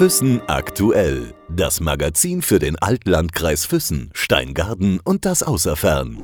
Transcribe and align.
Füssen 0.00 0.40
aktuell. 0.46 1.34
Das 1.50 1.78
Magazin 1.80 2.40
für 2.40 2.58
den 2.58 2.78
Altlandkreis 2.78 3.66
Füssen, 3.66 4.08
Steingarten 4.14 4.98
und 4.98 5.26
das 5.26 5.42
Außerfern. 5.42 6.22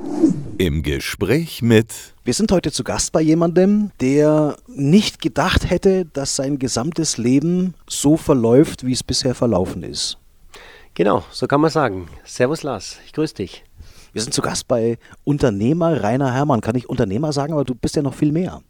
Im 0.57 0.81
Gespräch 0.81 1.61
mit. 1.61 2.15
Wir 2.23 2.33
sind 2.33 2.51
heute 2.51 2.71
zu 2.71 2.83
Gast 2.83 3.11
bei 3.11 3.21
jemandem, 3.21 3.91
der 4.01 4.57
nicht 4.65 5.21
gedacht 5.21 5.69
hätte, 5.69 6.05
dass 6.05 6.35
sein 6.35 6.57
gesamtes 6.57 7.19
Leben 7.19 7.75
so 7.87 8.17
verläuft, 8.17 8.83
wie 8.83 8.93
es 8.93 9.03
bisher 9.03 9.35
verlaufen 9.35 9.83
ist. 9.83 10.17
Genau, 10.95 11.23
so 11.29 11.45
kann 11.45 11.61
man 11.61 11.69
sagen. 11.69 12.07
Servus 12.23 12.63
Lars, 12.63 12.97
ich 13.05 13.13
grüße 13.13 13.35
dich. 13.35 13.63
Wir 14.11 14.23
sind 14.23 14.33
zu 14.33 14.41
Gast 14.41 14.67
bei 14.67 14.97
Unternehmer 15.23 16.01
Rainer 16.01 16.33
Hermann. 16.33 16.61
Kann 16.61 16.75
ich 16.75 16.89
Unternehmer 16.89 17.31
sagen, 17.31 17.53
aber 17.53 17.63
du 17.63 17.75
bist 17.75 17.95
ja 17.95 18.01
noch 18.01 18.15
viel 18.15 18.31
mehr. 18.31 18.63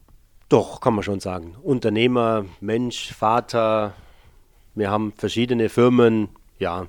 Doch, 0.49 0.81
kann 0.81 0.95
man 0.95 1.03
schon 1.03 1.21
sagen. 1.21 1.55
Unternehmer, 1.63 2.43
Mensch, 2.59 3.13
Vater. 3.13 3.94
Wir 4.77 4.91
haben 4.91 5.12
verschiedene 5.17 5.70
Firmen. 5.70 6.30
Ja, 6.59 6.88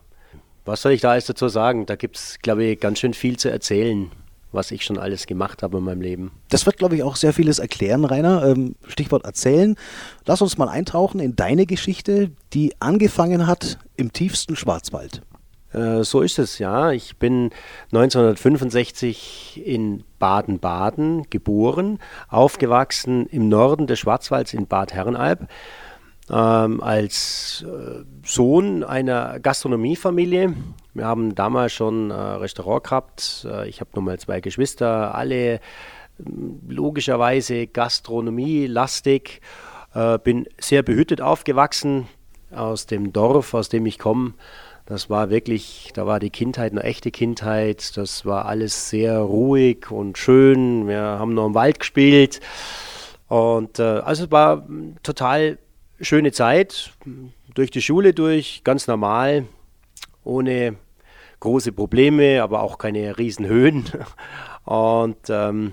was 0.66 0.82
soll 0.82 0.92
ich 0.92 1.00
da 1.00 1.12
alles 1.12 1.24
dazu 1.24 1.48
sagen? 1.48 1.86
Da 1.86 1.96
gibt 1.96 2.18
es, 2.18 2.38
glaube 2.42 2.64
ich, 2.64 2.78
ganz 2.78 2.98
schön 2.98 3.14
viel 3.14 3.38
zu 3.38 3.50
erzählen, 3.50 4.10
was 4.52 4.70
ich 4.72 4.84
schon 4.84 4.98
alles 4.98 5.26
gemacht 5.26 5.62
habe 5.62 5.78
in 5.78 5.84
meinem 5.84 6.02
Leben. 6.02 6.30
Das 6.50 6.66
wird, 6.66 6.76
glaube 6.76 6.96
ich, 6.96 7.02
auch 7.02 7.16
sehr 7.16 7.32
vieles 7.32 7.58
erklären, 7.58 8.04
Rainer. 8.04 8.44
Ähm, 8.46 8.74
Stichwort 8.86 9.24
erzählen. 9.24 9.74
Lass 10.26 10.42
uns 10.42 10.58
mal 10.58 10.68
eintauchen 10.68 11.18
in 11.18 11.34
deine 11.34 11.64
Geschichte, 11.64 12.30
die 12.52 12.74
angefangen 12.78 13.46
hat 13.46 13.78
im 13.96 14.12
tiefsten 14.12 14.54
Schwarzwald. 14.54 15.22
Äh, 15.72 16.04
so 16.04 16.20
ist 16.20 16.38
es, 16.38 16.58
ja. 16.58 16.92
Ich 16.92 17.16
bin 17.16 17.50
1965 17.92 19.62
in 19.64 20.04
Baden-Baden 20.18 21.30
geboren, 21.30 22.00
aufgewachsen 22.28 23.26
im 23.28 23.48
Norden 23.48 23.86
des 23.86 23.98
Schwarzwalds 23.98 24.52
in 24.52 24.66
Bad 24.66 24.92
Herrenalb. 24.92 25.48
Ähm, 26.30 26.82
als 26.82 27.64
äh, 27.66 28.04
Sohn 28.22 28.84
einer 28.84 29.40
Gastronomiefamilie. 29.40 30.54
Wir 30.92 31.04
haben 31.06 31.34
damals 31.34 31.72
schon 31.72 32.10
äh, 32.10 32.14
Restaurant 32.14 32.84
gehabt. 32.84 33.46
Äh, 33.48 33.68
ich 33.68 33.80
habe 33.80 33.90
nochmal 33.94 34.18
zwei 34.18 34.40
Geschwister, 34.40 35.14
alle 35.14 35.60
logischerweise 36.68 37.66
Gastronomie-lastig. 37.66 39.40
Äh, 39.94 40.18
bin 40.18 40.46
sehr 40.60 40.82
behütet 40.82 41.22
aufgewachsen 41.22 42.08
aus 42.50 42.86
dem 42.86 43.12
Dorf, 43.12 43.54
aus 43.54 43.70
dem 43.70 43.86
ich 43.86 43.98
komme. 43.98 44.34
Das 44.84 45.08
war 45.08 45.30
wirklich, 45.30 45.92
da 45.94 46.06
war 46.06 46.18
die 46.18 46.30
Kindheit 46.30 46.72
eine 46.72 46.82
echte 46.82 47.10
Kindheit. 47.10 47.96
Das 47.96 48.26
war 48.26 48.46
alles 48.46 48.90
sehr 48.90 49.18
ruhig 49.18 49.90
und 49.90 50.18
schön. 50.18 50.88
Wir 50.88 51.00
haben 51.00 51.34
noch 51.34 51.46
im 51.46 51.54
Wald 51.54 51.78
gespielt. 51.78 52.40
Und 53.28 53.78
äh, 53.78 53.82
also 53.82 54.24
es 54.24 54.30
war 54.30 54.66
total 55.02 55.58
schöne 56.00 56.32
Zeit. 56.32 56.92
Durch 57.54 57.70
die 57.70 57.82
Schule 57.82 58.14
durch, 58.14 58.62
ganz 58.64 58.86
normal, 58.86 59.46
ohne 60.24 60.76
große 61.40 61.72
Probleme, 61.72 62.42
aber 62.42 62.62
auch 62.62 62.78
keine 62.78 63.18
Riesenhöhen. 63.18 63.86
Und 64.64 65.30
ähm, 65.30 65.72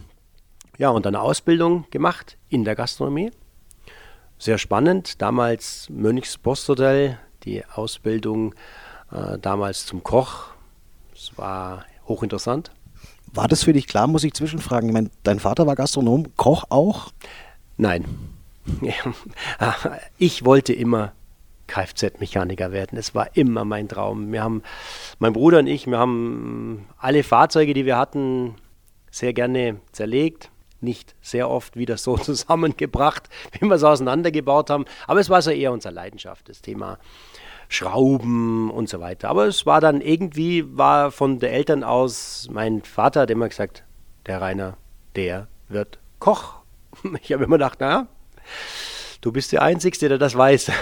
ja, 0.78 0.90
und 0.90 1.08
eine 1.08 1.22
Ausbildung 1.22 1.86
gemacht 1.92 2.38
in 2.50 2.66
der 2.66 2.76
Gastronomie. 2.76 3.32
Sehr 4.38 4.58
spannend. 4.58 5.22
Damals 5.22 5.90
Mönchs 5.90 6.38
Posthotel, 6.38 7.18
die 7.44 7.64
Ausbildung 7.66 8.54
äh, 9.12 9.38
damals 9.40 9.86
zum 9.86 10.04
Koch. 10.04 10.48
Es 11.14 11.38
war 11.38 11.86
hochinteressant. 12.08 12.72
War 13.34 13.48
das 13.48 13.64
für 13.64 13.74
dich 13.74 13.88
klar, 13.88 14.08
muss 14.08 14.24
ich 14.24 14.34
zwischenfragen? 14.34 14.90
Ich 14.90 14.94
meine, 14.94 15.10
dein 15.24 15.40
Vater 15.40 15.68
war 15.68 15.76
Gastronom, 15.76 16.36
Koch 16.36 16.66
auch? 16.70 17.12
Nein. 17.78 18.06
ich 20.18 20.46
wollte 20.46 20.74
immer 20.74 21.14
Kfz-Mechaniker 21.68 22.72
werden. 22.72 22.98
Es 22.98 23.16
war 23.16 23.36
immer 23.36 23.66
mein 23.66 23.88
Traum. 23.88 24.32
Wir 24.32 24.44
haben, 24.44 24.64
mein 25.20 25.34
Bruder 25.34 25.60
und 25.60 25.68
ich, 25.68 25.88
wir 25.88 25.98
haben 25.98 26.86
alle 26.98 27.24
Fahrzeuge, 27.24 27.74
die 27.74 27.86
wir 27.86 27.98
hatten, 27.98 28.56
sehr 29.10 29.34
gerne 29.34 29.80
zerlegt. 29.92 30.52
Nicht 30.82 31.16
sehr 31.22 31.50
oft 31.50 31.78
wieder 31.78 31.98
so 31.98 32.18
zusammengebracht, 32.18 33.30
wie 33.54 33.66
wir 33.66 33.76
es 33.76 33.84
auseinandergebaut 33.84 34.70
haben. 34.70 34.86
Aber 35.08 35.20
es 35.20 35.30
war 35.30 35.42
so 35.42 35.52
eher 35.52 35.72
unsere 35.72 35.94
Leidenschaft, 35.94 36.50
das 36.50 36.62
Thema 36.62 37.00
Schrauben 37.68 38.70
und 38.70 38.90
so 38.90 39.00
weiter. 39.00 39.30
Aber 39.30 39.46
es 39.46 39.66
war 39.66 39.82
dann 39.82 40.02
irgendwie, 40.02 40.78
war 40.78 41.12
von 41.12 41.40
den 41.40 41.52
Eltern 41.52 41.84
aus, 41.84 42.48
mein 42.52 42.84
Vater 42.84 43.22
hat 43.22 43.32
immer 43.32 43.50
gesagt, 43.50 43.84
der 44.28 44.42
Rainer, 44.42 44.78
der 45.16 45.48
wird 45.70 46.00
Koch. 46.20 46.56
Ich 47.22 47.34
habe 47.34 47.44
immer 47.44 47.58
gedacht, 47.58 47.80
naja, 47.82 48.08
du 49.22 49.32
bist 49.32 49.52
der 49.52 49.62
Einzige, 49.62 50.10
der 50.10 50.18
das 50.18 50.36
weiß. 50.36 50.72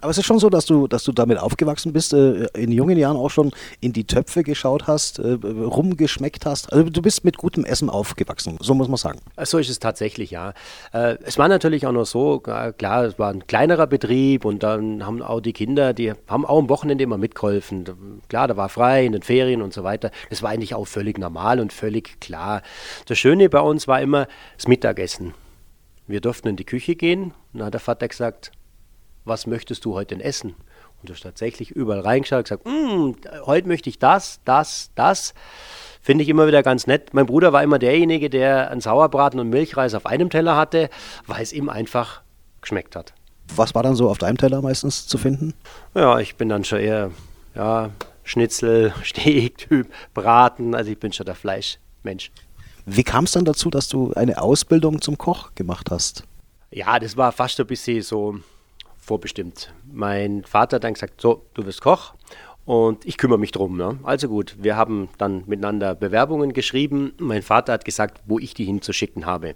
Aber 0.00 0.10
es 0.10 0.18
ist 0.18 0.26
schon 0.26 0.38
so, 0.38 0.50
dass 0.50 0.66
du, 0.66 0.86
dass 0.86 1.04
du 1.04 1.12
damit 1.12 1.38
aufgewachsen 1.38 1.92
bist, 1.92 2.12
äh, 2.12 2.46
in 2.54 2.70
jungen 2.70 2.98
Jahren 2.98 3.16
auch 3.16 3.30
schon 3.30 3.52
in 3.80 3.92
die 3.92 4.04
Töpfe 4.04 4.42
geschaut 4.42 4.86
hast, 4.86 5.18
äh, 5.18 5.38
rumgeschmeckt 5.42 6.44
hast. 6.46 6.72
Also 6.72 6.90
du 6.90 7.02
bist 7.02 7.24
mit 7.24 7.38
gutem 7.38 7.64
Essen 7.64 7.88
aufgewachsen, 7.88 8.58
so 8.60 8.74
muss 8.74 8.88
man 8.88 8.96
sagen. 8.96 9.20
So 9.42 9.58
ist 9.58 9.70
es 9.70 9.78
tatsächlich, 9.78 10.30
ja. 10.30 10.52
Äh, 10.92 11.16
es 11.22 11.38
war 11.38 11.48
natürlich 11.48 11.86
auch 11.86 11.92
noch 11.92 12.04
so, 12.04 12.40
klar, 12.40 13.04
es 13.04 13.18
war 13.18 13.32
ein 13.32 13.46
kleinerer 13.46 13.86
Betrieb 13.86 14.44
und 14.44 14.62
dann 14.62 15.06
haben 15.06 15.22
auch 15.22 15.40
die 15.40 15.52
Kinder, 15.52 15.94
die 15.94 16.12
haben 16.26 16.44
auch 16.44 16.58
am 16.58 16.68
Wochenende 16.68 17.04
immer 17.04 17.18
mitgeholfen. 17.18 17.84
Klar, 18.28 18.48
da 18.48 18.56
war 18.56 18.68
frei 18.68 19.06
in 19.06 19.12
den 19.12 19.22
Ferien 19.22 19.62
und 19.62 19.72
so 19.72 19.84
weiter. 19.84 20.10
Das 20.28 20.42
war 20.42 20.50
eigentlich 20.50 20.74
auch 20.74 20.86
völlig 20.86 21.18
normal 21.18 21.60
und 21.60 21.72
völlig 21.72 22.20
klar. 22.20 22.62
Das 23.06 23.18
Schöne 23.18 23.48
bei 23.48 23.60
uns 23.60 23.88
war 23.88 24.00
immer 24.00 24.28
das 24.56 24.68
Mittagessen. 24.68 25.34
Wir 26.08 26.22
durften 26.22 26.48
in 26.48 26.56
die 26.56 26.64
Küche 26.64 26.96
gehen 26.96 27.32
und 27.52 27.58
dann 27.58 27.66
hat 27.66 27.74
der 27.74 27.80
Vater 27.80 28.08
gesagt, 28.08 28.50
was 29.26 29.46
möchtest 29.46 29.84
du 29.84 29.94
heute 29.94 30.16
denn 30.16 30.24
essen? 30.24 30.54
Und 31.00 31.10
du 31.10 31.12
hast 31.12 31.20
tatsächlich 31.20 31.70
überall 31.70 32.00
reingeschaut 32.00 32.38
und 32.38 32.44
gesagt, 32.44 32.66
mm, 32.66 33.44
heute 33.46 33.68
möchte 33.68 33.90
ich 33.90 33.98
das, 33.98 34.40
das, 34.44 34.90
das. 34.94 35.34
Finde 36.00 36.24
ich 36.24 36.30
immer 36.30 36.46
wieder 36.46 36.62
ganz 36.62 36.86
nett. 36.86 37.12
Mein 37.12 37.26
Bruder 37.26 37.52
war 37.52 37.62
immer 37.62 37.78
derjenige, 37.78 38.30
der 38.30 38.70
einen 38.70 38.80
Sauerbraten 38.80 39.38
und 39.38 39.50
Milchreis 39.50 39.94
auf 39.94 40.06
einem 40.06 40.30
Teller 40.30 40.56
hatte, 40.56 40.88
weil 41.26 41.42
es 41.42 41.52
ihm 41.52 41.68
einfach 41.68 42.22
geschmeckt 42.62 42.96
hat. 42.96 43.12
Was 43.54 43.74
war 43.74 43.82
dann 43.82 43.94
so 43.94 44.08
auf 44.08 44.18
deinem 44.18 44.38
Teller 44.38 44.62
meistens 44.62 45.06
zu 45.06 45.18
finden? 45.18 45.52
Ja, 45.94 46.18
ich 46.18 46.36
bin 46.36 46.48
dann 46.48 46.64
schon 46.64 46.80
eher 46.80 47.10
ja, 47.54 47.90
Schnitzel, 48.24 48.94
Steaktyp, 49.02 49.92
Braten. 50.14 50.74
Also 50.74 50.90
ich 50.90 50.98
bin 50.98 51.12
schon 51.12 51.26
der 51.26 51.34
Fleischmensch. 51.34 52.30
Wie 52.90 53.04
kam 53.04 53.24
es 53.24 53.32
dann 53.32 53.44
dazu, 53.44 53.68
dass 53.68 53.88
du 53.88 54.14
eine 54.14 54.40
Ausbildung 54.40 55.02
zum 55.02 55.18
Koch 55.18 55.54
gemacht 55.54 55.90
hast? 55.90 56.24
Ja, 56.70 56.98
das 56.98 57.18
war 57.18 57.32
fast 57.32 57.60
ein 57.60 57.66
bisschen 57.66 58.00
so 58.00 58.36
vorbestimmt. 58.96 59.74
Mein 59.92 60.42
Vater 60.44 60.76
hat 60.76 60.84
dann 60.84 60.94
gesagt, 60.94 61.20
so, 61.20 61.44
du 61.52 61.66
wirst 61.66 61.82
Koch 61.82 62.14
und 62.64 63.04
ich 63.04 63.18
kümmere 63.18 63.38
mich 63.38 63.52
drum. 63.52 63.76
Ne? 63.76 63.98
Also 64.04 64.28
gut, 64.28 64.56
wir 64.58 64.76
haben 64.76 65.10
dann 65.18 65.44
miteinander 65.46 65.94
Bewerbungen 65.94 66.54
geschrieben. 66.54 67.12
Mein 67.18 67.42
Vater 67.42 67.74
hat 67.74 67.84
gesagt, 67.84 68.22
wo 68.24 68.38
ich 68.38 68.54
die 68.54 68.64
hinzuschicken 68.64 69.26
habe. 69.26 69.54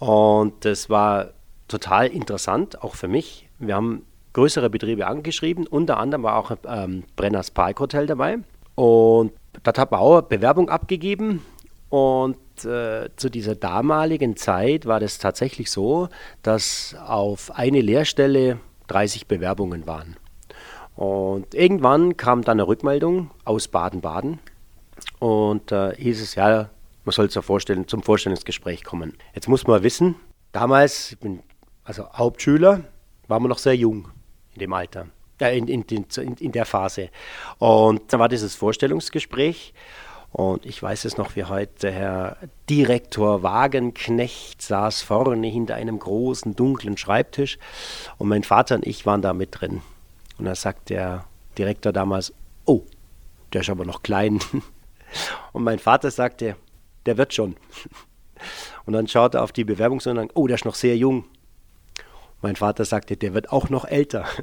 Und 0.00 0.64
das 0.64 0.90
war 0.90 1.30
total 1.68 2.08
interessant, 2.08 2.82
auch 2.82 2.96
für 2.96 3.08
mich. 3.08 3.48
Wir 3.60 3.76
haben 3.76 4.04
größere 4.32 4.68
Betriebe 4.68 5.06
angeschrieben, 5.06 5.64
unter 5.64 5.98
anderem 5.98 6.24
war 6.24 6.36
auch 6.36 6.50
ähm, 6.66 7.04
Brenners 7.14 7.52
Park 7.52 7.78
Hotel 7.78 8.06
dabei. 8.08 8.38
Und 8.74 9.32
dort 9.62 9.78
habe 9.78 9.94
ich 9.94 10.00
auch 10.00 10.22
Bewerbung 10.22 10.68
abgegeben. 10.68 11.42
Und 11.88 12.36
äh, 12.64 13.08
zu 13.16 13.28
dieser 13.28 13.54
damaligen 13.54 14.36
Zeit 14.36 14.86
war 14.86 15.00
das 15.00 15.18
tatsächlich 15.18 15.70
so, 15.70 16.08
dass 16.42 16.96
auf 17.06 17.50
eine 17.54 17.80
Lehrstelle 17.80 18.60
30 18.88 19.26
Bewerbungen 19.26 19.86
waren. 19.86 20.16
Und 20.94 21.54
irgendwann 21.54 22.16
kam 22.16 22.42
dann 22.42 22.58
eine 22.58 22.66
Rückmeldung 22.66 23.30
aus 23.44 23.68
Baden-Baden 23.68 24.40
und 25.20 25.70
äh, 25.70 25.94
hieß 25.94 26.20
es, 26.20 26.34
ja, 26.34 26.70
man 27.04 27.12
soll 27.12 27.30
zur 27.30 27.42
Vorstellung, 27.42 27.86
zum 27.86 28.02
Vorstellungsgespräch 28.02 28.82
kommen. 28.84 29.16
Jetzt 29.34 29.48
muss 29.48 29.66
man 29.66 29.82
wissen, 29.82 30.16
damals, 30.52 31.12
ich 31.12 31.18
bin 31.18 31.42
also 31.84 32.12
Hauptschüler, 32.12 32.82
waren 33.28 33.42
wir 33.42 33.48
noch 33.48 33.58
sehr 33.58 33.76
jung 33.76 34.08
in 34.54 34.60
dem 34.60 34.72
Alter, 34.72 35.06
äh, 35.40 35.56
in, 35.56 35.68
in, 35.68 35.84
in, 35.84 36.34
in 36.34 36.52
der 36.52 36.66
Phase. 36.66 37.10
Und 37.58 38.12
dann 38.12 38.20
war 38.20 38.28
dieses 38.28 38.54
Vorstellungsgespräch 38.56 39.72
und 40.32 40.66
ich 40.66 40.82
weiß 40.82 41.04
es 41.04 41.16
noch 41.16 41.36
wie 41.36 41.44
heute, 41.44 41.90
Herr 41.90 42.36
Direktor 42.68 43.42
Wagenknecht 43.42 44.60
saß 44.60 45.02
vorne 45.02 45.46
hinter 45.46 45.74
einem 45.74 45.98
großen, 45.98 46.54
dunklen 46.54 46.96
Schreibtisch 46.96 47.58
und 48.18 48.28
mein 48.28 48.44
Vater 48.44 48.76
und 48.76 48.86
ich 48.86 49.06
waren 49.06 49.22
da 49.22 49.32
mit 49.32 49.60
drin. 49.60 49.82
Und 50.38 50.44
da 50.44 50.54
sagt 50.54 50.90
der 50.90 51.24
Direktor 51.56 51.92
damals, 51.92 52.32
oh, 52.64 52.82
der 53.52 53.62
ist 53.62 53.70
aber 53.70 53.84
noch 53.84 54.02
klein. 54.02 54.40
Und 55.52 55.64
mein 55.64 55.78
Vater 55.78 56.10
sagte, 56.10 56.56
der 57.06 57.16
wird 57.16 57.34
schon. 57.34 57.56
Und 58.84 58.92
dann 58.92 59.08
schaute 59.08 59.38
er 59.38 59.42
auf 59.42 59.52
die 59.52 59.64
Bewerbungsunterlagen, 59.64 60.30
oh, 60.34 60.46
der 60.46 60.56
ist 60.56 60.64
noch 60.64 60.74
sehr 60.74 60.96
jung. 60.96 61.24
Mein 62.40 62.56
Vater 62.56 62.84
sagte, 62.84 63.16
der 63.16 63.34
wird 63.34 63.50
auch 63.50 63.68
noch 63.68 63.84
älter. 63.84 64.26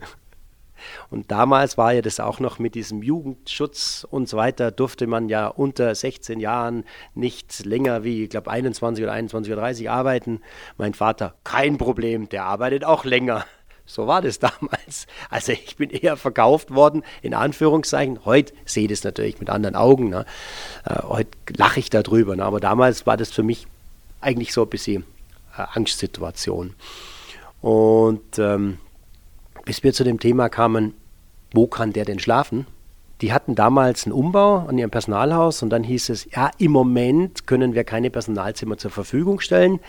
Und 1.09 1.31
damals 1.31 1.77
war 1.77 1.93
ja 1.93 2.01
das 2.01 2.19
auch 2.19 2.39
noch 2.39 2.59
mit 2.59 2.75
diesem 2.75 3.01
Jugendschutz 3.01 4.05
und 4.09 4.29
so 4.29 4.37
weiter, 4.37 4.71
durfte 4.71 5.07
man 5.07 5.29
ja 5.29 5.47
unter 5.47 5.93
16 5.93 6.39
Jahren 6.39 6.83
nicht 7.13 7.65
länger 7.65 8.03
wie, 8.03 8.23
ich 8.23 8.29
glaube, 8.29 8.51
21 8.51 9.03
oder 9.03 9.13
21 9.13 9.53
oder 9.53 9.61
30 9.61 9.89
arbeiten. 9.89 10.41
Mein 10.77 10.93
Vater, 10.93 11.35
kein 11.43 11.77
Problem, 11.77 12.29
der 12.29 12.45
arbeitet 12.45 12.83
auch 12.83 13.05
länger. 13.05 13.45
So 13.85 14.07
war 14.07 14.21
das 14.21 14.39
damals. 14.39 15.07
Also 15.29 15.51
ich 15.51 15.77
bin 15.77 15.89
eher 15.89 16.17
verkauft 16.17 16.71
worden, 16.71 17.03
in 17.21 17.33
Anführungszeichen. 17.33 18.25
Heute 18.25 18.53
sehe 18.65 18.83
ich 18.83 18.89
das 18.89 19.03
natürlich 19.03 19.39
mit 19.39 19.49
anderen 19.49 19.75
Augen. 19.75 20.09
Ne? 20.09 20.25
Äh, 20.85 21.03
heute 21.03 21.31
lache 21.55 21.79
ich 21.79 21.89
darüber. 21.89 22.35
Ne? 22.35 22.43
Aber 22.43 22.59
damals 22.59 23.05
war 23.05 23.17
das 23.17 23.31
für 23.31 23.43
mich 23.43 23.67
eigentlich 24.21 24.53
so 24.53 24.63
ein 24.63 24.69
bisschen 24.69 25.03
äh, 25.57 25.61
Angstsituation. 25.73 26.73
Und 27.61 28.39
ähm, 28.39 28.79
bis 29.65 29.83
wir 29.83 29.93
zu 29.93 30.03
dem 30.03 30.19
Thema 30.19 30.49
kamen, 30.49 30.93
wo 31.53 31.67
kann 31.67 31.93
der 31.93 32.05
denn 32.05 32.19
schlafen? 32.19 32.67
Die 33.21 33.33
hatten 33.33 33.55
damals 33.55 34.05
einen 34.05 34.13
Umbau 34.13 34.57
an 34.67 34.77
ihrem 34.77 34.91
Personalhaus 34.91 35.63
und 35.63 35.69
dann 35.69 35.83
hieß 35.83 36.09
es, 36.09 36.29
ja, 36.31 36.51
im 36.57 36.71
Moment 36.71 37.47
können 37.47 37.73
wir 37.73 37.83
keine 37.83 38.09
Personalzimmer 38.09 38.77
zur 38.77 38.91
Verfügung 38.91 39.39
stellen. 39.39 39.79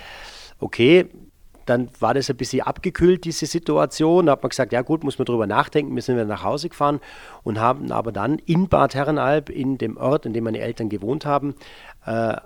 Okay, 0.58 1.06
dann 1.66 1.90
war 1.98 2.14
das 2.14 2.30
ein 2.30 2.36
bisschen 2.36 2.62
abgekühlt, 2.62 3.24
diese 3.24 3.46
Situation. 3.46 4.26
Da 4.26 4.32
hat 4.32 4.42
man 4.42 4.50
gesagt, 4.50 4.72
ja 4.72 4.82
gut, 4.82 5.02
muss 5.02 5.18
man 5.18 5.26
drüber 5.26 5.46
nachdenken, 5.48 5.94
wir 5.94 6.02
sind 6.02 6.14
wieder 6.14 6.24
nach 6.24 6.44
Hause 6.44 6.68
gefahren 6.68 7.00
und 7.42 7.60
haben 7.60 7.90
aber 7.90 8.12
dann 8.12 8.38
in 8.46 8.68
Bad 8.68 8.94
Herrenalb, 8.94 9.50
in 9.50 9.76
dem 9.76 9.96
Ort, 9.96 10.24
in 10.24 10.32
dem 10.32 10.44
meine 10.44 10.60
Eltern 10.60 10.88
gewohnt 10.88 11.26
haben, 11.26 11.56
äh, 12.06 12.36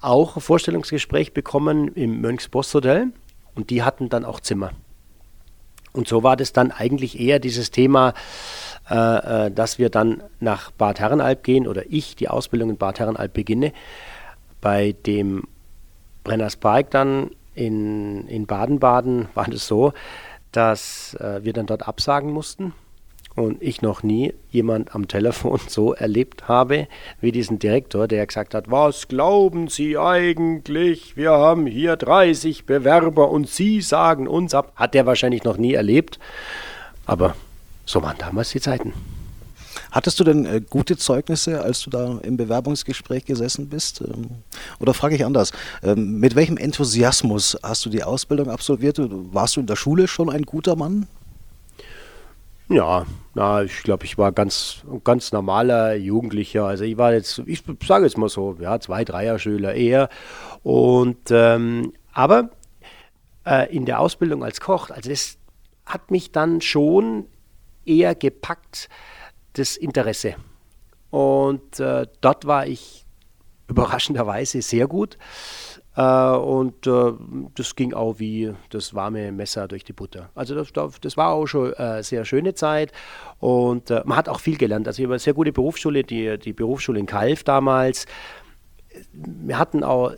auch 0.00 0.36
ein 0.36 0.40
Vorstellungsgespräch 0.40 1.34
bekommen 1.34 1.88
im 1.88 2.20
Mönchsboss 2.20 2.72
Hotel 2.72 3.08
und 3.56 3.70
die 3.70 3.82
hatten 3.82 4.08
dann 4.08 4.24
auch 4.24 4.38
Zimmer. 4.38 4.70
Und 5.92 6.08
so 6.08 6.22
war 6.22 6.36
das 6.36 6.52
dann 6.52 6.70
eigentlich 6.70 7.18
eher 7.18 7.38
dieses 7.38 7.70
Thema, 7.70 8.14
äh, 8.90 9.46
äh, 9.46 9.50
dass 9.50 9.78
wir 9.78 9.90
dann 9.90 10.22
nach 10.40 10.70
Bad 10.70 11.00
Herrenalb 11.00 11.42
gehen 11.42 11.66
oder 11.66 11.82
ich 11.88 12.16
die 12.16 12.28
Ausbildung 12.28 12.70
in 12.70 12.76
Bad 12.76 13.00
Herrenalb 13.00 13.32
beginne. 13.32 13.72
Bei 14.60 14.94
dem 15.06 15.44
Brenners 16.24 16.56
Park 16.56 16.90
dann 16.90 17.30
in, 17.54 18.46
Baden-Baden 18.46 19.28
war 19.34 19.48
es 19.48 19.66
so, 19.66 19.92
dass 20.52 21.14
äh, 21.14 21.42
wir 21.42 21.52
dann 21.52 21.66
dort 21.66 21.86
absagen 21.86 22.30
mussten 22.32 22.72
und 23.38 23.62
ich 23.62 23.82
noch 23.82 24.02
nie 24.02 24.34
jemand 24.50 24.94
am 24.94 25.08
Telefon 25.08 25.60
so 25.68 25.94
erlebt 25.94 26.48
habe 26.48 26.88
wie 27.20 27.32
diesen 27.32 27.58
Direktor, 27.58 28.08
der 28.08 28.26
gesagt 28.26 28.54
hat, 28.54 28.70
was 28.70 29.08
glauben 29.08 29.68
Sie 29.68 29.96
eigentlich? 29.96 31.16
Wir 31.16 31.30
haben 31.30 31.66
hier 31.66 31.96
30 31.96 32.66
Bewerber 32.66 33.30
und 33.30 33.48
Sie 33.48 33.80
sagen 33.80 34.28
uns 34.28 34.54
ab. 34.54 34.72
Hat 34.76 34.94
der 34.94 35.06
wahrscheinlich 35.06 35.44
noch 35.44 35.56
nie 35.56 35.74
erlebt, 35.74 36.18
aber 37.06 37.34
so 37.84 38.02
waren 38.02 38.18
damals 38.18 38.50
die 38.50 38.60
Zeiten. 38.60 38.92
Hattest 39.90 40.20
du 40.20 40.24
denn 40.24 40.44
äh, 40.44 40.60
gute 40.60 40.96
Zeugnisse, 40.96 41.62
als 41.62 41.82
du 41.82 41.90
da 41.90 42.18
im 42.18 42.36
Bewerbungsgespräch 42.36 43.24
gesessen 43.24 43.68
bist? 43.68 44.02
Ähm, 44.02 44.28
oder 44.80 44.92
frage 44.92 45.14
ich 45.14 45.24
anders, 45.24 45.52
ähm, 45.82 46.20
mit 46.20 46.34
welchem 46.34 46.56
Enthusiasmus 46.56 47.56
hast 47.62 47.86
du 47.86 47.90
die 47.90 48.02
Ausbildung 48.02 48.50
absolviert? 48.50 48.98
Warst 49.00 49.56
du 49.56 49.60
in 49.60 49.66
der 49.66 49.76
Schule 49.76 50.06
schon 50.06 50.28
ein 50.28 50.42
guter 50.42 50.76
Mann? 50.76 51.06
Ja, 52.70 53.06
na, 53.34 53.62
ich 53.62 53.82
glaube, 53.82 54.04
ich 54.04 54.18
war 54.18 54.30
ganz, 54.32 54.84
ganz 55.02 55.32
normaler 55.32 55.94
Jugendlicher. 55.94 56.66
Also 56.66 56.84
ich 56.84 56.98
war 56.98 57.14
jetzt, 57.14 57.38
ich 57.46 57.62
sage 57.82 58.04
jetzt 58.04 58.18
mal 58.18 58.28
so, 58.28 58.56
ja, 58.60 58.78
zwei, 58.78 59.04
Dreier-Schüler 59.04 59.74
eher. 59.74 60.10
Und 60.62 61.30
ähm, 61.30 61.94
aber 62.12 62.50
äh, 63.46 63.74
in 63.74 63.86
der 63.86 64.00
Ausbildung 64.00 64.44
als 64.44 64.60
Koch, 64.60 64.90
also 64.90 65.08
das 65.08 65.38
hat 65.86 66.10
mich 66.10 66.30
dann 66.30 66.60
schon 66.60 67.26
eher 67.86 68.14
gepackt, 68.14 68.90
das 69.54 69.76
Interesse. 69.78 70.34
Und 71.10 71.80
äh, 71.80 72.06
dort 72.20 72.46
war 72.46 72.66
ich 72.66 73.06
überraschenderweise 73.68 74.60
sehr 74.60 74.86
gut. 74.86 75.16
Äh, 75.98 76.36
und 76.36 76.86
äh, 76.86 77.12
das 77.56 77.74
ging 77.74 77.92
auch 77.92 78.20
wie 78.20 78.52
das 78.70 78.94
warme 78.94 79.32
Messer 79.32 79.66
durch 79.66 79.82
die 79.82 79.92
Butter. 79.92 80.30
Also 80.36 80.54
das, 80.54 80.72
das 81.00 81.16
war 81.16 81.30
auch 81.32 81.46
schon 81.46 81.74
eine 81.74 82.04
sehr 82.04 82.24
schöne 82.24 82.54
Zeit 82.54 82.92
und 83.40 83.90
äh, 83.90 84.02
man 84.04 84.16
hat 84.16 84.28
auch 84.28 84.38
viel 84.38 84.56
gelernt. 84.56 84.86
Also 84.86 85.02
ich 85.02 85.06
habe 85.06 85.14
eine 85.14 85.18
sehr 85.18 85.34
gute 85.34 85.50
Berufsschule, 85.52 86.04
die, 86.04 86.38
die 86.38 86.52
Berufsschule 86.52 87.00
in 87.00 87.06
Kalf 87.06 87.42
damals. 87.42 88.06
Wir 89.12 89.58
hatten 89.58 89.82
auch 89.82 90.12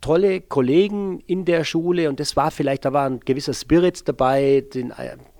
tolle 0.00 0.40
Kollegen 0.40 1.20
in 1.20 1.44
der 1.44 1.62
Schule 1.62 2.08
und 2.08 2.18
das 2.18 2.34
war 2.34 2.50
vielleicht, 2.50 2.84
da 2.84 2.92
war 2.92 3.06
ein 3.06 3.20
gewisser 3.20 3.54
Spirit 3.54 4.08
dabei, 4.08 4.64
den, 4.74 4.92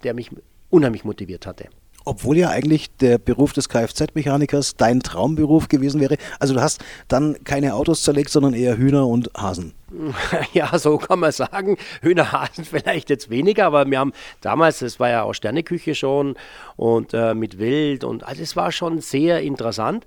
der 0.05 0.15
mich 0.15 0.31
unheimlich 0.70 1.05
motiviert 1.05 1.47
hatte. 1.47 1.69
Obwohl 2.05 2.37
ja 2.37 2.51
eigentlich 2.51 2.95
der 2.97 3.19
Beruf 3.19 3.53
des 3.53 3.69
Kfz-Mechanikers 3.69 4.77
dein 4.77 5.01
Traumberuf 5.01 5.69
gewesen 5.69 6.01
wäre. 6.01 6.17
Also 6.39 6.55
du 6.55 6.61
hast 6.61 6.85
dann 7.09 7.43
keine 7.45 7.75
Autos 7.75 8.03
zerlegt, 8.03 8.31
sondern 8.31 8.53
eher 8.53 8.77
Hühner 8.77 9.06
und 9.06 9.31
Hasen. 9.37 9.75
Ja, 10.53 10.79
so 10.79 10.99
kann 10.99 11.21
man 11.21 11.33
sagen. 11.33 11.77
Hühner, 12.03 12.33
Hasen 12.33 12.65
vielleicht 12.65 13.11
jetzt 13.11 13.31
weniger, 13.31 13.67
aber 13.67 13.89
wir 13.91 13.99
haben 13.99 14.12
damals, 14.41 14.81
das 14.81 15.01
war 15.01 15.09
ja 15.09 15.23
auch 15.23 15.33
Sterneküche 15.33 15.95
schon 15.95 16.37
und 16.77 17.15
äh, 17.15 17.35
mit 17.35 17.59
Wild 17.59 18.05
und 18.05 18.25
also 18.25 18.43
es 18.43 18.56
war 18.56 18.73
schon 18.73 19.01
sehr 19.01 19.43
interessant. 19.43 20.05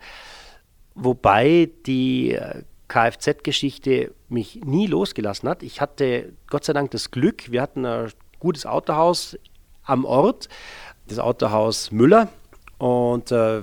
Wobei 0.95 1.69
die 1.85 2.33
äh, 2.33 2.63
Kfz-Geschichte 2.87 4.13
mich 4.29 4.61
nie 4.63 4.87
losgelassen 4.87 5.49
hat. 5.49 5.63
Ich 5.63 5.81
hatte 5.81 6.33
Gott 6.47 6.63
sei 6.63 6.73
Dank 6.73 6.91
das 6.91 7.11
Glück, 7.11 7.51
wir 7.51 7.61
hatten 7.61 7.85
ein 7.85 8.11
gutes 8.39 8.65
Autohaus 8.65 9.37
am 9.83 10.05
Ort 10.05 10.49
das 11.07 11.19
Autohaus 11.19 11.91
Müller 11.91 12.29
und 12.77 13.31
äh, 13.31 13.61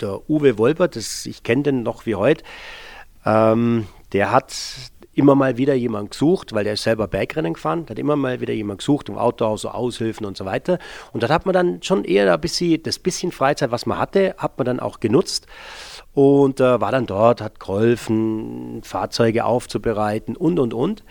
der 0.00 0.30
Uwe 0.30 0.58
Wolpert, 0.58 0.96
das, 0.96 1.26
ich 1.26 1.42
kenne 1.42 1.64
den 1.64 1.82
noch 1.82 2.06
wie 2.06 2.14
heute, 2.14 2.44
ähm, 3.24 3.86
der 4.12 4.30
hat 4.30 4.54
immer 5.14 5.34
mal 5.34 5.56
wieder 5.56 5.74
jemand 5.74 6.10
gesucht, 6.10 6.52
weil 6.52 6.64
der 6.64 6.74
ist 6.74 6.82
selber 6.82 7.06
Bergrennen 7.06 7.54
gefahren, 7.54 7.86
hat 7.88 7.98
immer 7.98 8.16
mal 8.16 8.40
wieder 8.40 8.52
jemand 8.52 8.80
gesucht 8.80 9.08
im 9.08 9.16
Autohaus, 9.16 9.62
so 9.62 9.70
Aushilfen 9.70 10.26
und 10.26 10.36
so 10.36 10.44
weiter. 10.44 10.78
Und 11.12 11.22
dort 11.22 11.32
hat 11.32 11.46
man 11.46 11.52
dann 11.52 11.82
schon 11.82 12.04
eher 12.04 12.32
ein 12.32 12.40
bisschen, 12.40 12.82
das 12.82 12.98
bisschen 12.98 13.32
Freizeit, 13.32 13.70
was 13.70 13.86
man 13.86 13.98
hatte, 13.98 14.34
hat 14.38 14.58
man 14.58 14.64
dann 14.64 14.80
auch 14.80 15.00
genutzt 15.00 15.46
und 16.14 16.60
äh, 16.60 16.80
war 16.80 16.92
dann 16.92 17.06
dort, 17.06 17.40
hat 17.40 17.60
geholfen, 17.60 18.82
Fahrzeuge 18.82 19.44
aufzubereiten 19.44 20.36
und, 20.36 20.58
und, 20.58 20.74
und. 20.74 21.04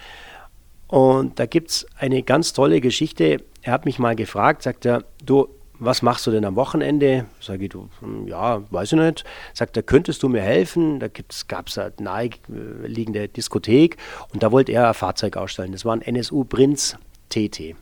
Und 0.87 1.39
da 1.39 1.45
gibt 1.45 1.71
es 1.71 1.87
eine 1.97 2.21
ganz 2.21 2.53
tolle 2.53 2.79
Geschichte. 2.79 3.37
Er 3.61 3.73
hat 3.73 3.85
mich 3.85 3.99
mal 3.99 4.15
gefragt, 4.15 4.61
sagt 4.63 4.85
er, 4.85 5.03
du, 5.25 5.47
was 5.85 6.01
machst 6.01 6.25
du 6.25 6.31
denn 6.31 6.45
am 6.45 6.55
Wochenende? 6.55 7.25
Sage 7.39 7.65
ich, 7.65 7.69
du, 7.69 7.89
hm, 7.99 8.27
ja, 8.27 8.61
weiß 8.71 8.93
ich 8.93 8.99
nicht. 8.99 9.23
Sagt 9.53 9.77
er, 9.77 9.83
könntest 9.83 10.23
du 10.23 10.29
mir 10.29 10.41
helfen? 10.41 10.99
Da 10.99 11.07
gab 11.47 11.67
es 11.67 11.77
eine 11.77 11.93
naheliegende 11.99 13.27
Diskothek 13.27 13.97
und 14.33 14.43
da 14.43 14.51
wollte 14.51 14.71
er 14.71 14.87
ein 14.87 14.93
Fahrzeug 14.93 15.37
ausstellen. 15.37 15.71
Das 15.71 15.85
war 15.85 15.93
ein 15.93 16.01
NSU 16.01 16.43
Prinz 16.45 16.97
TT. 17.29 17.75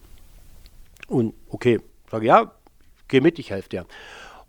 Und 1.08 1.34
okay, 1.50 1.80
sage 2.10 2.26
ja, 2.26 2.52
geh 3.08 3.22
mit, 3.22 3.38
ich 3.40 3.52
helfe 3.52 3.70
dir. 3.70 3.86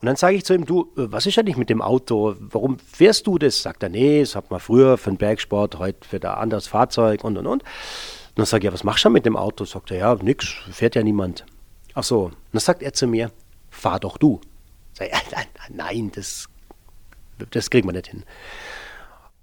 Und 0.01 0.07
dann 0.07 0.17
sage 0.17 0.37
ich 0.37 0.45
zu 0.45 0.55
ihm, 0.55 0.65
du, 0.65 0.93
äh, 0.97 1.13
was 1.13 1.27
ist 1.27 1.39
eigentlich 1.39 1.57
mit 1.57 1.71
dem 1.71 1.81
Auto? 1.81 2.35
Warum 2.41 2.79
fährst 2.79 3.27
du 3.27 3.39
das? 3.39 3.63
Sagt 3.63 3.83
er, 3.83 3.89
nee, 3.89 4.21
das 4.21 4.35
hat 4.35 4.51
man 4.51 4.59
früher 4.59 4.99
für 4.99 5.11
den 5.11 5.17
Bergsport, 5.17 5.79
heute 5.79 6.09
für 6.09 6.17
ein 6.17 6.27
anderes 6.27 6.67
Fahrzeug 6.67 7.23
und 7.23 7.39
und 7.39 7.47
und. 7.47 7.63
Und 7.63 7.69
dann 8.35 8.47
sage 8.47 8.63
ich, 8.63 8.65
ja, 8.65 8.73
was 8.73 8.83
machst 8.83 9.05
du 9.05 9.11
mit 9.11 9.27
dem 9.27 9.37
Auto? 9.37 9.65
Sagt 9.65 9.91
er, 9.91 9.99
ja, 9.99 10.15
nix, 10.17 10.49
fährt 10.71 10.95
ja 10.95 11.03
niemand. 11.03 11.45
Ach 11.95 12.03
so, 12.03 12.31
dann 12.53 12.61
sagt 12.61 12.83
er 12.83 12.95
zu 12.95 13.07
mir, 13.07 13.31
fahr 13.83 13.99
doch 13.99 14.17
du. 14.17 14.41
Nein, 15.71 16.13
das, 16.15 16.49
das 17.51 17.69
kriegen 17.69 17.89
wir 17.89 17.93
nicht 17.93 18.07
hin. 18.07 18.25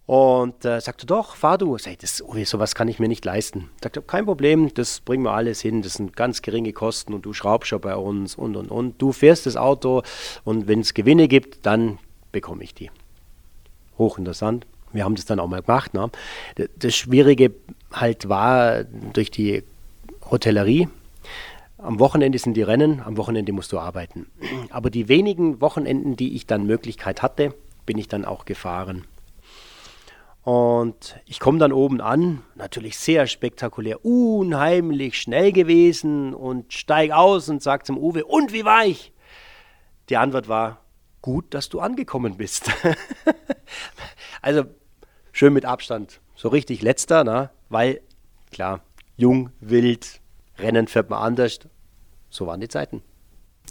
Und 0.06 0.66
äh, 0.66 0.80
sagte, 0.80 1.06
doch, 1.06 1.36
fahr 1.36 1.58
du. 1.58 1.78
Sag 1.78 2.00
das, 2.00 2.24
oh, 2.24 2.34
sowas 2.44 2.74
kann 2.74 2.88
ich 2.88 3.00
mir 3.00 3.08
nicht 3.08 3.26
leisten. 3.26 3.70
Sagte, 3.84 4.02
kein 4.02 4.26
Problem, 4.26 4.74
das 4.74 5.02
bringen 5.02 5.24
wir 5.24 5.34
alles 5.34 5.62
hin, 5.62 5.84
das 5.84 5.96
sind 5.96 6.16
ganz 6.16 6.42
geringe 6.42 6.74
Kosten 6.74 7.14
und 7.14 7.26
du 7.26 7.34
schraubst 7.34 7.70
schon 7.70 7.82
bei 7.82 7.96
uns 7.96 8.36
und 8.36 8.56
und 8.56 8.72
und. 8.72 9.00
Du 9.00 9.12
fährst 9.12 9.46
das 9.46 9.56
Auto 9.56 10.02
und 10.46 10.68
wenn 10.68 10.80
es 10.80 10.94
Gewinne 10.96 11.28
gibt, 11.28 11.66
dann 11.66 12.00
bekomme 12.32 12.64
ich 12.64 12.74
die. 12.74 12.90
Hochinteressant. 13.98 14.66
Wir 14.94 15.04
haben 15.04 15.16
das 15.16 15.26
dann 15.26 15.40
auch 15.40 15.48
mal 15.48 15.62
gemacht. 15.62 15.94
Ne? 15.94 16.10
Das 16.80 16.96
Schwierige 16.96 17.54
halt 17.92 18.30
war 18.30 18.86
durch 19.14 19.30
die 19.30 19.64
Hotellerie, 20.32 20.88
am 21.82 22.00
Wochenende 22.00 22.38
sind 22.38 22.56
die 22.56 22.62
Rennen, 22.62 23.02
am 23.02 23.18
Wochenende 23.18 23.52
musst 23.52 23.72
du 23.72 23.80
arbeiten. 23.80 24.28
Aber 24.70 24.90
die 24.90 25.08
wenigen 25.08 25.62
Wochenenden, 25.62 26.16
die 26.16 26.36
ich 26.36 26.46
dann 26.46 26.66
Möglichkeit 26.66 27.22
hatte, 27.22 27.56
bin 27.86 27.98
ich 27.98 28.08
dann 28.08 28.26
auch 28.26 28.46
gefahren. 28.46 29.06
Und 30.44 31.20
ich 31.26 31.40
komme 31.40 31.60
dann 31.60 31.74
oben 31.74 32.02
an, 32.02 32.42
natürlich 32.56 32.98
sehr 32.98 33.28
spektakulär, 33.28 34.04
unheimlich 34.06 35.20
schnell 35.20 35.52
gewesen 35.52 36.34
und 36.34 36.74
steige 36.74 37.16
aus 37.16 37.50
und 37.50 37.62
sage 37.62 37.84
zum 37.84 37.98
Uwe, 37.98 38.26
und 38.26 38.54
wie 38.54 38.66
war 38.66 38.86
ich? 38.86 39.14
Die 40.10 40.18
Antwort 40.18 40.48
war, 40.48 40.80
gut, 41.22 41.54
dass 41.54 41.70
du 41.70 41.80
angekommen 41.80 42.38
bist. 42.38 42.72
also 44.42 44.64
schön 45.32 45.54
mit 45.54 45.66
Abstand, 45.66 46.22
so 46.36 46.48
richtig 46.50 46.82
letzter, 46.82 47.24
na? 47.24 47.52
weil 47.68 48.02
klar, 48.52 48.82
jung, 49.18 49.52
wild, 49.60 50.19
Rennen 50.62 50.88
fährt 50.88 51.10
man 51.10 51.22
anders. 51.22 51.60
So 52.30 52.48
waren 52.48 52.62
die 52.62 52.68
Zeiten. 52.68 53.02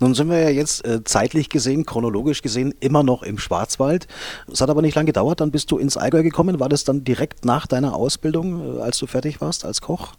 Nun 0.00 0.14
sind 0.14 0.30
wir 0.30 0.40
ja 0.40 0.50
jetzt 0.50 0.86
äh, 0.86 1.02
zeitlich 1.02 1.48
gesehen, 1.48 1.84
chronologisch 1.84 2.42
gesehen, 2.42 2.72
immer 2.78 3.02
noch 3.02 3.22
im 3.24 3.38
Schwarzwald. 3.38 4.06
Es 4.50 4.60
hat 4.60 4.70
aber 4.70 4.82
nicht 4.82 4.94
lange 4.94 5.06
gedauert, 5.06 5.40
dann 5.40 5.50
bist 5.50 5.70
du 5.72 5.78
ins 5.78 5.96
Allgäu 5.96 6.22
gekommen. 6.22 6.60
War 6.60 6.68
das 6.68 6.84
dann 6.84 7.02
direkt 7.02 7.44
nach 7.44 7.66
deiner 7.66 7.94
Ausbildung, 7.94 8.78
äh, 8.78 8.80
als 8.80 8.98
du 8.98 9.06
fertig 9.06 9.40
warst 9.40 9.64
als 9.64 9.80
Koch? 9.80 10.12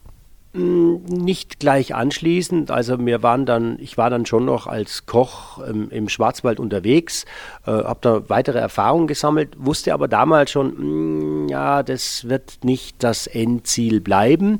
Hm, 0.53 1.03
nicht 1.05 1.59
gleich 1.59 1.95
anschließend. 1.95 2.71
Also 2.71 2.99
wir 2.99 3.23
waren 3.23 3.45
dann, 3.45 3.77
ich 3.79 3.97
war 3.97 4.09
dann 4.09 4.25
schon 4.25 4.45
noch 4.45 4.67
als 4.67 5.05
Koch 5.05 5.59
im, 5.59 5.89
im 5.91 6.09
Schwarzwald 6.09 6.59
unterwegs, 6.59 7.25
äh, 7.65 7.71
habe 7.71 7.99
da 8.01 8.29
weitere 8.29 8.57
Erfahrungen 8.57 9.07
gesammelt, 9.07 9.55
wusste 9.57 9.93
aber 9.93 10.07
damals 10.07 10.51
schon, 10.51 10.73
mh, 10.73 10.79
hm, 10.79 11.47
ja, 11.49 11.83
das 11.83 12.27
wird 12.27 12.65
nicht 12.65 12.97
das 12.99 13.27
Endziel 13.27 14.01
bleiben. 14.01 14.59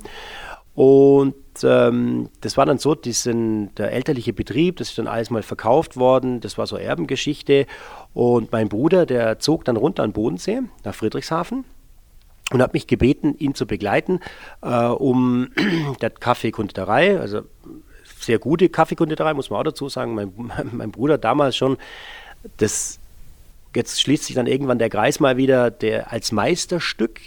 Und 0.75 1.34
ähm, 1.63 2.30
das 2.42 2.58
war 2.58 2.66
dann 2.66 2.78
so, 2.78 2.96
diesen, 2.96 3.74
der 3.75 3.92
elterliche 3.92 4.34
Betrieb, 4.34 4.78
das 4.78 4.89
ist 4.89 4.98
dann 4.98 5.08
alles 5.08 5.30
mal 5.30 5.44
verkauft 5.44 5.98
worden, 5.98 6.39
das 6.42 6.58
war 6.58 6.68
so 6.68 6.78
Erbengeschichte. 6.78 7.66
Und 8.13 8.51
mein 8.51 8.70
Bruder, 8.70 9.06
der 9.06 9.39
zog 9.39 9.66
dann 9.66 9.78
runter 9.78 10.04
an 10.04 10.12
Bodensee, 10.12 10.62
nach 10.84 10.96
Friedrichshafen 10.96 11.66
und 12.51 12.62
hat 12.62 12.74
mich 12.74 12.88
gebeten, 12.88 13.36
ihn 13.38 13.56
zu 13.56 13.66
begleiten, 13.66 14.20
äh, 14.62 14.86
um 14.86 15.50
der 16.01 16.10
Kaffeekonditorei, 16.10 17.20
also 17.20 17.42
sehr 18.20 18.39
gute 18.39 18.70
Kaffeekonditorei, 18.70 19.34
muss 19.34 19.50
man 19.50 19.60
auch 19.60 19.63
dazu 19.63 19.89
sagen. 19.89 20.16
Mein, 20.16 20.34
mein 20.72 20.92
Bruder 20.92 21.18
damals 21.18 21.56
schon, 21.56 21.78
das, 22.58 23.00
jetzt 23.75 24.01
schließt 24.01 24.25
sich 24.25 24.36
dann 24.36 24.48
irgendwann 24.48 24.80
der 24.80 24.89
Kreis 24.89 25.20
mal 25.20 25.38
wieder, 25.38 25.72
der 25.72 26.12
als 26.12 26.32
Meisterstück, 26.32 27.22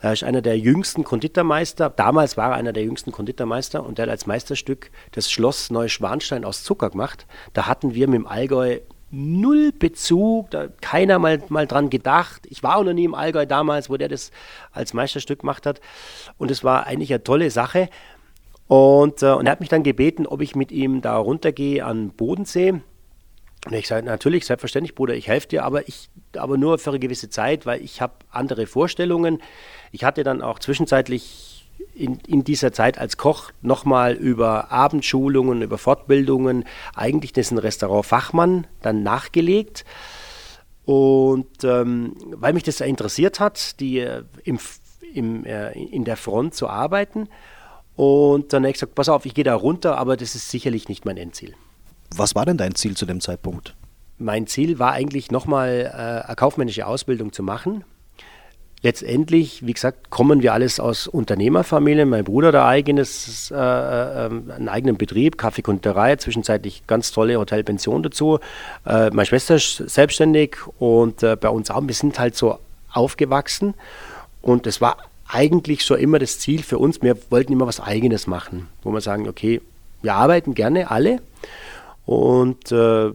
da 0.00 0.12
ist 0.12 0.22
einer 0.22 0.42
der 0.42 0.58
jüngsten 0.58 1.04
Konditormeister, 1.04 1.90
damals 1.90 2.36
war 2.36 2.50
er 2.50 2.56
einer 2.56 2.72
der 2.72 2.84
jüngsten 2.84 3.10
Konditormeister 3.10 3.84
und 3.84 3.98
der 3.98 4.04
hat 4.04 4.10
als 4.10 4.26
Meisterstück 4.26 4.90
das 5.12 5.30
Schloss 5.30 5.70
Neuschwanstein 5.70 6.44
aus 6.44 6.62
Zucker 6.62 6.90
gemacht. 6.90 7.26
Da 7.52 7.66
hatten 7.66 7.94
wir 7.94 8.06
mit 8.06 8.16
dem 8.16 8.26
Allgäu 8.26 8.78
null 9.10 9.72
Bezug, 9.72 10.50
da 10.50 10.68
keiner 10.80 11.18
mal, 11.18 11.42
mal 11.48 11.66
dran 11.66 11.90
gedacht. 11.90 12.46
Ich 12.48 12.62
war 12.62 12.76
auch 12.76 12.84
noch 12.84 12.92
nie 12.92 13.04
im 13.04 13.14
Allgäu 13.14 13.46
damals, 13.46 13.90
wo 13.90 13.96
der 13.96 14.08
das 14.08 14.30
als 14.72 14.94
Meisterstück 14.94 15.40
gemacht 15.40 15.66
hat. 15.66 15.80
Und 16.36 16.50
es 16.50 16.62
war 16.62 16.86
eigentlich 16.86 17.12
eine 17.12 17.24
tolle 17.24 17.50
Sache. 17.50 17.88
Und, 18.66 19.22
äh, 19.22 19.32
und 19.32 19.46
er 19.46 19.52
hat 19.52 19.60
mich 19.60 19.70
dann 19.70 19.82
gebeten, 19.82 20.26
ob 20.26 20.42
ich 20.42 20.54
mit 20.54 20.70
ihm 20.70 21.00
da 21.00 21.16
runtergehe 21.16 21.84
an 21.84 22.10
Bodensee. 22.10 22.80
Und 23.66 23.72
ich 23.72 23.88
sage, 23.88 24.06
natürlich, 24.06 24.46
selbstverständlich, 24.46 24.94
Bruder, 24.94 25.14
ich 25.14 25.26
helfe 25.26 25.48
dir, 25.48 25.64
aber, 25.64 25.88
ich, 25.88 26.10
aber 26.36 26.56
nur 26.56 26.78
für 26.78 26.90
eine 26.90 26.98
gewisse 26.98 27.28
Zeit, 27.28 27.66
weil 27.66 27.82
ich 27.82 28.00
habe 28.00 28.14
andere 28.30 28.66
Vorstellungen. 28.66 29.40
Ich 29.92 30.04
hatte 30.04 30.22
dann 30.22 30.42
auch 30.42 30.58
zwischenzeitlich 30.58 31.58
in, 31.94 32.18
in 32.26 32.44
dieser 32.44 32.72
Zeit 32.72 32.98
als 32.98 33.16
Koch 33.16 33.50
nochmal 33.62 34.14
über 34.14 34.70
Abendschulungen, 34.70 35.62
über 35.62 35.78
Fortbildungen, 35.78 36.64
eigentlich 36.94 37.32
dessen 37.32 37.58
Restaurantfachmann 37.58 38.66
dann 38.82 39.02
nachgelegt. 39.02 39.84
Und 40.84 41.64
ähm, 41.64 42.16
weil 42.30 42.54
mich 42.54 42.62
das 42.62 42.80
interessiert 42.80 43.40
hat, 43.40 43.78
die 43.80 43.98
äh, 43.98 44.22
im, 44.44 44.58
im, 45.12 45.44
äh, 45.44 45.72
in 45.72 46.04
der 46.04 46.16
Front 46.16 46.54
zu 46.54 46.68
arbeiten. 46.68 47.28
Und 47.94 48.52
dann 48.52 48.62
habe 48.62 48.70
ich 48.70 48.74
gesagt, 48.74 48.94
pass 48.94 49.08
auf, 49.08 49.26
ich 49.26 49.34
gehe 49.34 49.44
da 49.44 49.54
runter, 49.54 49.98
aber 49.98 50.16
das 50.16 50.34
ist 50.34 50.50
sicherlich 50.50 50.88
nicht 50.88 51.04
mein 51.04 51.16
Endziel. 51.16 51.54
Was 52.16 52.34
war 52.34 52.46
denn 52.46 52.56
dein 52.56 52.74
Ziel 52.74 52.96
zu 52.96 53.04
dem 53.04 53.20
Zeitpunkt? 53.20 53.74
Mein 54.16 54.46
Ziel 54.46 54.78
war 54.78 54.92
eigentlich 54.92 55.30
nochmal 55.30 55.92
äh, 55.92 56.26
eine 56.26 56.36
kaufmännische 56.36 56.86
Ausbildung 56.86 57.32
zu 57.32 57.42
machen 57.42 57.84
letztendlich, 58.82 59.66
wie 59.66 59.72
gesagt, 59.72 60.10
kommen 60.10 60.42
wir 60.42 60.52
alles 60.52 60.80
aus 60.80 61.06
Unternehmerfamilien. 61.06 62.08
Mein 62.08 62.24
Bruder 62.24 62.48
hat 62.48 62.54
eigenes, 62.56 63.50
äh, 63.50 63.54
äh, 63.56 63.58
einen 63.58 64.68
eigenen 64.68 64.96
Betrieb, 64.96 65.38
Kaffeekonditorei, 65.38 66.16
zwischenzeitlich 66.16 66.86
ganz 66.86 67.12
tolle 67.12 67.36
Hotelpension 67.38 68.02
dazu. 68.02 68.38
Äh, 68.86 69.10
meine 69.10 69.26
Schwester 69.26 69.56
ist 69.56 69.76
selbstständig 69.76 70.56
und 70.78 71.22
äh, 71.22 71.36
bei 71.36 71.48
uns 71.48 71.70
auch. 71.70 71.82
Wir 71.86 71.94
sind 71.94 72.18
halt 72.18 72.36
so 72.36 72.58
aufgewachsen 72.92 73.74
und 74.42 74.66
es 74.66 74.80
war 74.80 74.98
eigentlich 75.26 75.84
schon 75.84 75.98
immer 75.98 76.18
das 76.18 76.38
Ziel 76.38 76.62
für 76.62 76.78
uns. 76.78 77.02
Wir 77.02 77.16
wollten 77.30 77.52
immer 77.52 77.66
was 77.66 77.80
Eigenes 77.80 78.26
machen, 78.26 78.68
wo 78.82 78.90
wir 78.90 79.00
sagen, 79.00 79.28
okay, 79.28 79.60
wir 80.02 80.14
arbeiten 80.14 80.54
gerne 80.54 80.90
alle 80.90 81.20
und 82.06 82.70
äh, 82.72 83.08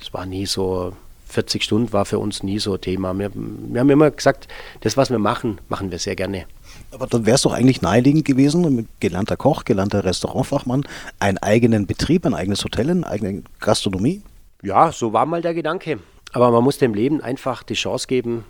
es 0.00 0.12
war 0.12 0.26
nie 0.26 0.46
so 0.46 0.92
40 1.34 1.62
Stunden 1.62 1.92
war 1.92 2.04
für 2.04 2.18
uns 2.18 2.42
nie 2.42 2.58
so 2.58 2.76
Thema. 2.76 3.12
Wir, 3.18 3.30
wir 3.34 3.80
haben 3.80 3.90
immer 3.90 4.10
gesagt, 4.10 4.48
das, 4.80 4.96
was 4.96 5.10
wir 5.10 5.18
machen, 5.18 5.60
machen 5.68 5.90
wir 5.90 5.98
sehr 5.98 6.16
gerne. 6.16 6.46
Aber 6.92 7.06
dann 7.06 7.26
wäre 7.26 7.34
es 7.34 7.42
doch 7.42 7.52
eigentlich 7.52 7.82
naheliegend 7.82 8.24
gewesen, 8.24 8.88
gelernter 9.00 9.36
Koch, 9.36 9.64
gelernter 9.64 10.04
Restaurantfachmann, 10.04 10.84
einen 11.18 11.38
eigenen 11.38 11.86
Betrieb, 11.86 12.24
ein 12.24 12.34
eigenes 12.34 12.64
Hotel, 12.64 12.90
eine 12.90 13.06
eigene 13.06 13.42
Gastronomie? 13.60 14.22
Ja, 14.62 14.92
so 14.92 15.12
war 15.12 15.26
mal 15.26 15.42
der 15.42 15.54
Gedanke. 15.54 15.98
Aber 16.32 16.50
man 16.50 16.64
muss 16.64 16.78
dem 16.78 16.94
Leben 16.94 17.20
einfach 17.20 17.62
die 17.62 17.74
Chance 17.74 18.06
geben, 18.06 18.44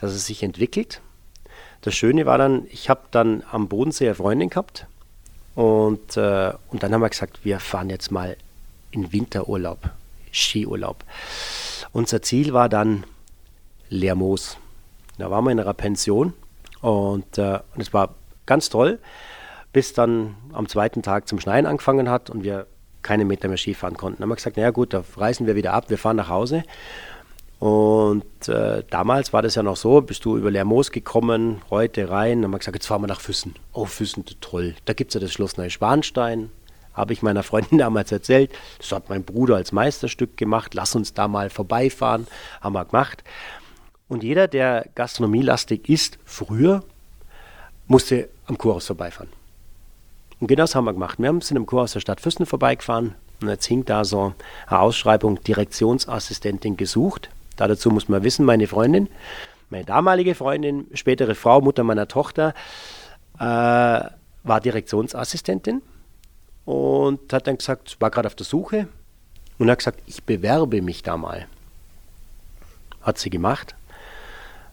dass 0.00 0.12
es 0.12 0.26
sich 0.26 0.42
entwickelt. 0.42 1.00
Das 1.82 1.94
Schöne 1.94 2.26
war 2.26 2.38
dann, 2.38 2.66
ich 2.70 2.90
habe 2.90 3.00
dann 3.10 3.42
am 3.50 3.68
Bodensee 3.68 4.06
eine 4.06 4.14
Freundin 4.14 4.50
gehabt 4.50 4.86
und, 5.54 6.16
äh, 6.16 6.52
und 6.68 6.82
dann 6.82 6.92
haben 6.92 7.00
wir 7.00 7.08
gesagt, 7.08 7.40
wir 7.44 7.60
fahren 7.60 7.90
jetzt 7.90 8.10
mal 8.10 8.36
in 8.90 9.12
Winterurlaub, 9.12 9.90
Skiurlaub. 10.32 11.04
Unser 11.92 12.22
Ziel 12.22 12.52
war 12.52 12.68
dann 12.68 13.04
Lermoos. 13.88 14.56
Da 15.18 15.30
waren 15.30 15.44
wir 15.44 15.50
in 15.50 15.60
einer 15.60 15.74
Pension 15.74 16.32
und, 16.80 17.36
äh, 17.38 17.60
es 17.76 17.92
war 17.92 18.14
ganz 18.46 18.68
toll, 18.68 18.98
bis 19.72 19.92
dann 19.92 20.36
am 20.52 20.68
zweiten 20.68 21.02
Tag 21.02 21.28
zum 21.28 21.40
Schneien 21.40 21.66
angefangen 21.66 22.08
hat 22.08 22.30
und 22.30 22.42
wir 22.44 22.66
keine 23.02 23.24
Meter 23.24 23.48
mehr 23.48 23.56
Ski 23.56 23.74
fahren 23.74 23.96
konnten. 23.96 24.18
Dann 24.18 24.24
haben 24.24 24.30
wir 24.30 24.36
gesagt, 24.36 24.56
naja 24.56 24.70
gut, 24.70 24.92
da 24.94 25.02
reisen 25.16 25.46
wir 25.46 25.56
wieder 25.56 25.72
ab, 25.72 25.90
wir 25.90 25.98
fahren 25.98 26.16
nach 26.16 26.28
Hause. 26.28 26.62
Und 27.58 28.48
äh, 28.48 28.82
damals 28.88 29.34
war 29.34 29.42
das 29.42 29.54
ja 29.54 29.62
noch 29.62 29.76
so, 29.76 30.00
bist 30.00 30.24
du 30.24 30.38
über 30.38 30.50
Lermoos 30.50 30.90
gekommen, 30.90 31.60
heute 31.68 32.08
rein, 32.08 32.38
dann 32.38 32.44
haben 32.44 32.52
wir 32.52 32.58
gesagt, 32.58 32.76
jetzt 32.76 32.86
fahren 32.86 33.02
wir 33.02 33.06
nach 33.06 33.20
Füssen. 33.20 33.54
Oh, 33.74 33.84
Füssen, 33.84 34.24
toll. 34.40 34.74
Da 34.86 34.94
gibt 34.94 35.10
es 35.10 35.14
ja 35.14 35.20
das 35.20 35.32
Schloss 35.32 35.58
Neuschwanstein, 35.58 36.50
habe 36.94 37.12
ich 37.12 37.22
meiner 37.22 37.42
Freundin 37.42 37.78
damals 37.78 38.12
erzählt. 38.12 38.50
Das 38.78 38.92
hat 38.92 39.08
mein 39.08 39.24
Bruder 39.24 39.56
als 39.56 39.72
Meisterstück 39.72 40.36
gemacht. 40.36 40.74
Lass 40.74 40.94
uns 40.94 41.14
da 41.14 41.28
mal 41.28 41.50
vorbeifahren. 41.50 42.26
Haben 42.60 42.74
wir 42.74 42.84
gemacht. 42.84 43.24
Und 44.08 44.24
jeder, 44.24 44.48
der 44.48 44.86
gastronomielastig 44.94 45.88
ist, 45.88 46.18
früher, 46.24 46.82
musste 47.86 48.28
am 48.46 48.58
Kurhaus 48.58 48.86
vorbeifahren. 48.86 49.30
Und 50.40 50.46
genau 50.46 50.62
das 50.62 50.74
haben 50.74 50.84
wir 50.84 50.92
gemacht. 50.92 51.18
Wir 51.18 51.38
sind 51.42 51.56
im 51.56 51.66
Kurhaus 51.66 51.92
der 51.92 52.00
Stadt 52.00 52.20
Füssen 52.20 52.46
vorbeigefahren 52.46 53.14
und 53.42 53.48
jetzt 53.48 53.66
hing 53.66 53.84
da 53.84 54.04
so 54.04 54.34
eine 54.66 54.80
Ausschreibung 54.80 55.42
Direktionsassistentin 55.44 56.76
gesucht. 56.76 57.30
Da 57.56 57.68
dazu 57.68 57.90
muss 57.90 58.08
man 58.08 58.22
wissen, 58.22 58.44
meine 58.44 58.66
Freundin, 58.66 59.08
meine 59.68 59.84
damalige 59.84 60.34
Freundin, 60.34 60.86
spätere 60.94 61.34
Frau, 61.34 61.60
Mutter 61.60 61.84
meiner 61.84 62.08
Tochter, 62.08 62.54
äh, 63.38 63.42
war 63.42 64.60
Direktionsassistentin 64.62 65.82
und 66.70 67.32
hat 67.32 67.48
dann 67.48 67.58
gesagt, 67.58 67.96
war 67.98 68.10
gerade 68.10 68.28
auf 68.28 68.36
der 68.36 68.46
Suche 68.46 68.86
und 69.58 69.68
hat 69.68 69.78
gesagt, 69.78 70.00
ich 70.06 70.22
bewerbe 70.22 70.82
mich 70.82 71.02
da 71.02 71.16
mal. 71.16 71.46
Hat 73.02 73.18
sie 73.18 73.28
gemacht, 73.28 73.74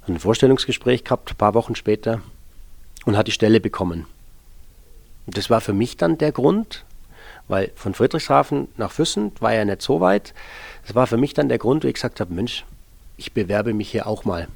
ein 0.08 0.20
Vorstellungsgespräch 0.20 1.04
gehabt, 1.04 1.32
ein 1.32 1.38
paar 1.38 1.56
Wochen 1.56 1.75
später 1.75 2.22
und 3.06 3.18
hat 3.18 3.25
die 3.25 3.32
Stelle 3.32 3.60
bekommen. 3.60 4.06
Und 5.25 5.38
das 5.38 5.50
war 5.50 5.60
für 5.60 5.74
mich 5.74 5.98
dann 5.98 6.20
der 6.20 6.32
Grund, 6.32 6.86
weil 7.48 7.72
von 7.74 7.96
Friedrichshafen 7.96 8.68
nach 8.77 8.92
Füssen 8.92 9.32
war 9.39 9.54
ja 9.54 9.66
nicht 9.66 9.82
so 9.82 10.00
weit. 10.00 10.36
Das 10.86 10.94
war 10.94 11.08
für 11.08 11.18
mich 11.18 11.34
dann 11.34 11.50
der 11.50 11.58
Grund, 11.58 11.84
wo 11.84 11.88
ich 11.88 11.96
gesagt 11.96 12.20
habe, 12.20 12.32
Mensch, 12.32 12.63
ich 13.18 13.34
bewerbe 13.34 13.74
mich 13.74 13.89
hier 13.89 14.06
auch 14.06 14.24
mal. 14.24 14.48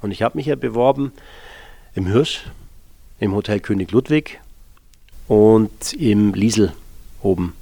Und 0.00 0.12
ich 0.12 0.22
habe 0.22 0.38
mich 0.38 0.46
ja 0.46 0.56
beworben 0.56 1.12
im 1.94 2.06
Hirsch, 2.06 2.46
im 3.18 3.34
Hotel 3.34 3.60
König 3.60 3.90
Ludwig 3.90 4.40
und 5.30 5.92
im 5.92 6.34
Liesel 6.34 6.72
oben. 7.22 7.54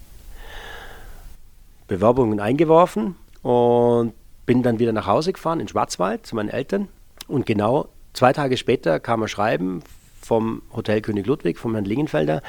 Bewerbungen 1.87 2.41
eingeworfen 2.41 3.15
und 3.43 4.15
bin 4.47 4.63
dann 4.63 4.79
wieder 4.79 4.93
nach 4.93 5.07
Hause 5.07 5.35
gefahren 5.35 5.61
in 5.61 5.69
Schwarzwald 5.69 6.27
zu 6.27 6.35
meinen 6.35 6.49
Eltern. 6.49 6.89
Und 7.27 7.45
genau 7.45 7.91
zwei 8.15 8.33
Tage 8.33 8.57
später 8.57 9.01
kam 9.01 9.23
ein 9.23 9.29
Schreiben 9.29 9.83
vom 10.23 10.63
Hotel 10.75 11.03
König 11.03 11.27
Ludwig, 11.27 11.59
vom 11.59 11.75
Herrn 11.75 11.85
Lingenfelder, 11.85 12.41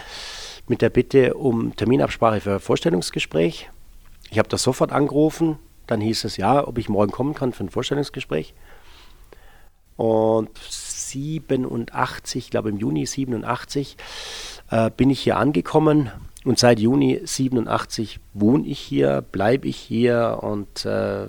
mit 0.69 0.81
der 0.81 0.89
Bitte 0.89 1.33
um 1.33 1.75
Terminabsprache 1.75 2.39
für 2.39 2.53
ein 2.53 2.59
Vorstellungsgespräch. 2.61 3.69
Ich 4.31 4.39
habe 4.39 4.47
das 4.47 4.63
sofort 4.63 4.93
angerufen. 4.93 5.59
Dann 5.85 5.99
hieß 5.99 6.23
es 6.23 6.38
ja, 6.38 6.65
ob 6.65 6.77
ich 6.77 6.88
morgen 6.88 7.11
kommen 7.11 7.33
kann 7.33 7.51
für 7.51 7.65
ein 7.65 7.69
Vorstellungsgespräch. 7.69 8.53
Und 9.97 10.49
87, 11.09 12.45
ich 12.45 12.51
glaube 12.51 12.69
im 12.69 12.77
Juni 12.77 13.05
87, 13.05 13.97
äh, 14.71 14.91
bin 14.95 15.09
ich 15.09 15.19
hier 15.19 15.37
angekommen 15.37 16.11
und 16.45 16.59
seit 16.59 16.79
Juni 16.79 17.21
87 17.23 18.19
wohne 18.33 18.65
ich 18.65 18.79
hier, 18.79 19.23
bleibe 19.31 19.67
ich 19.67 19.77
hier 19.77 20.39
und 20.41 20.85
äh, 20.85 21.27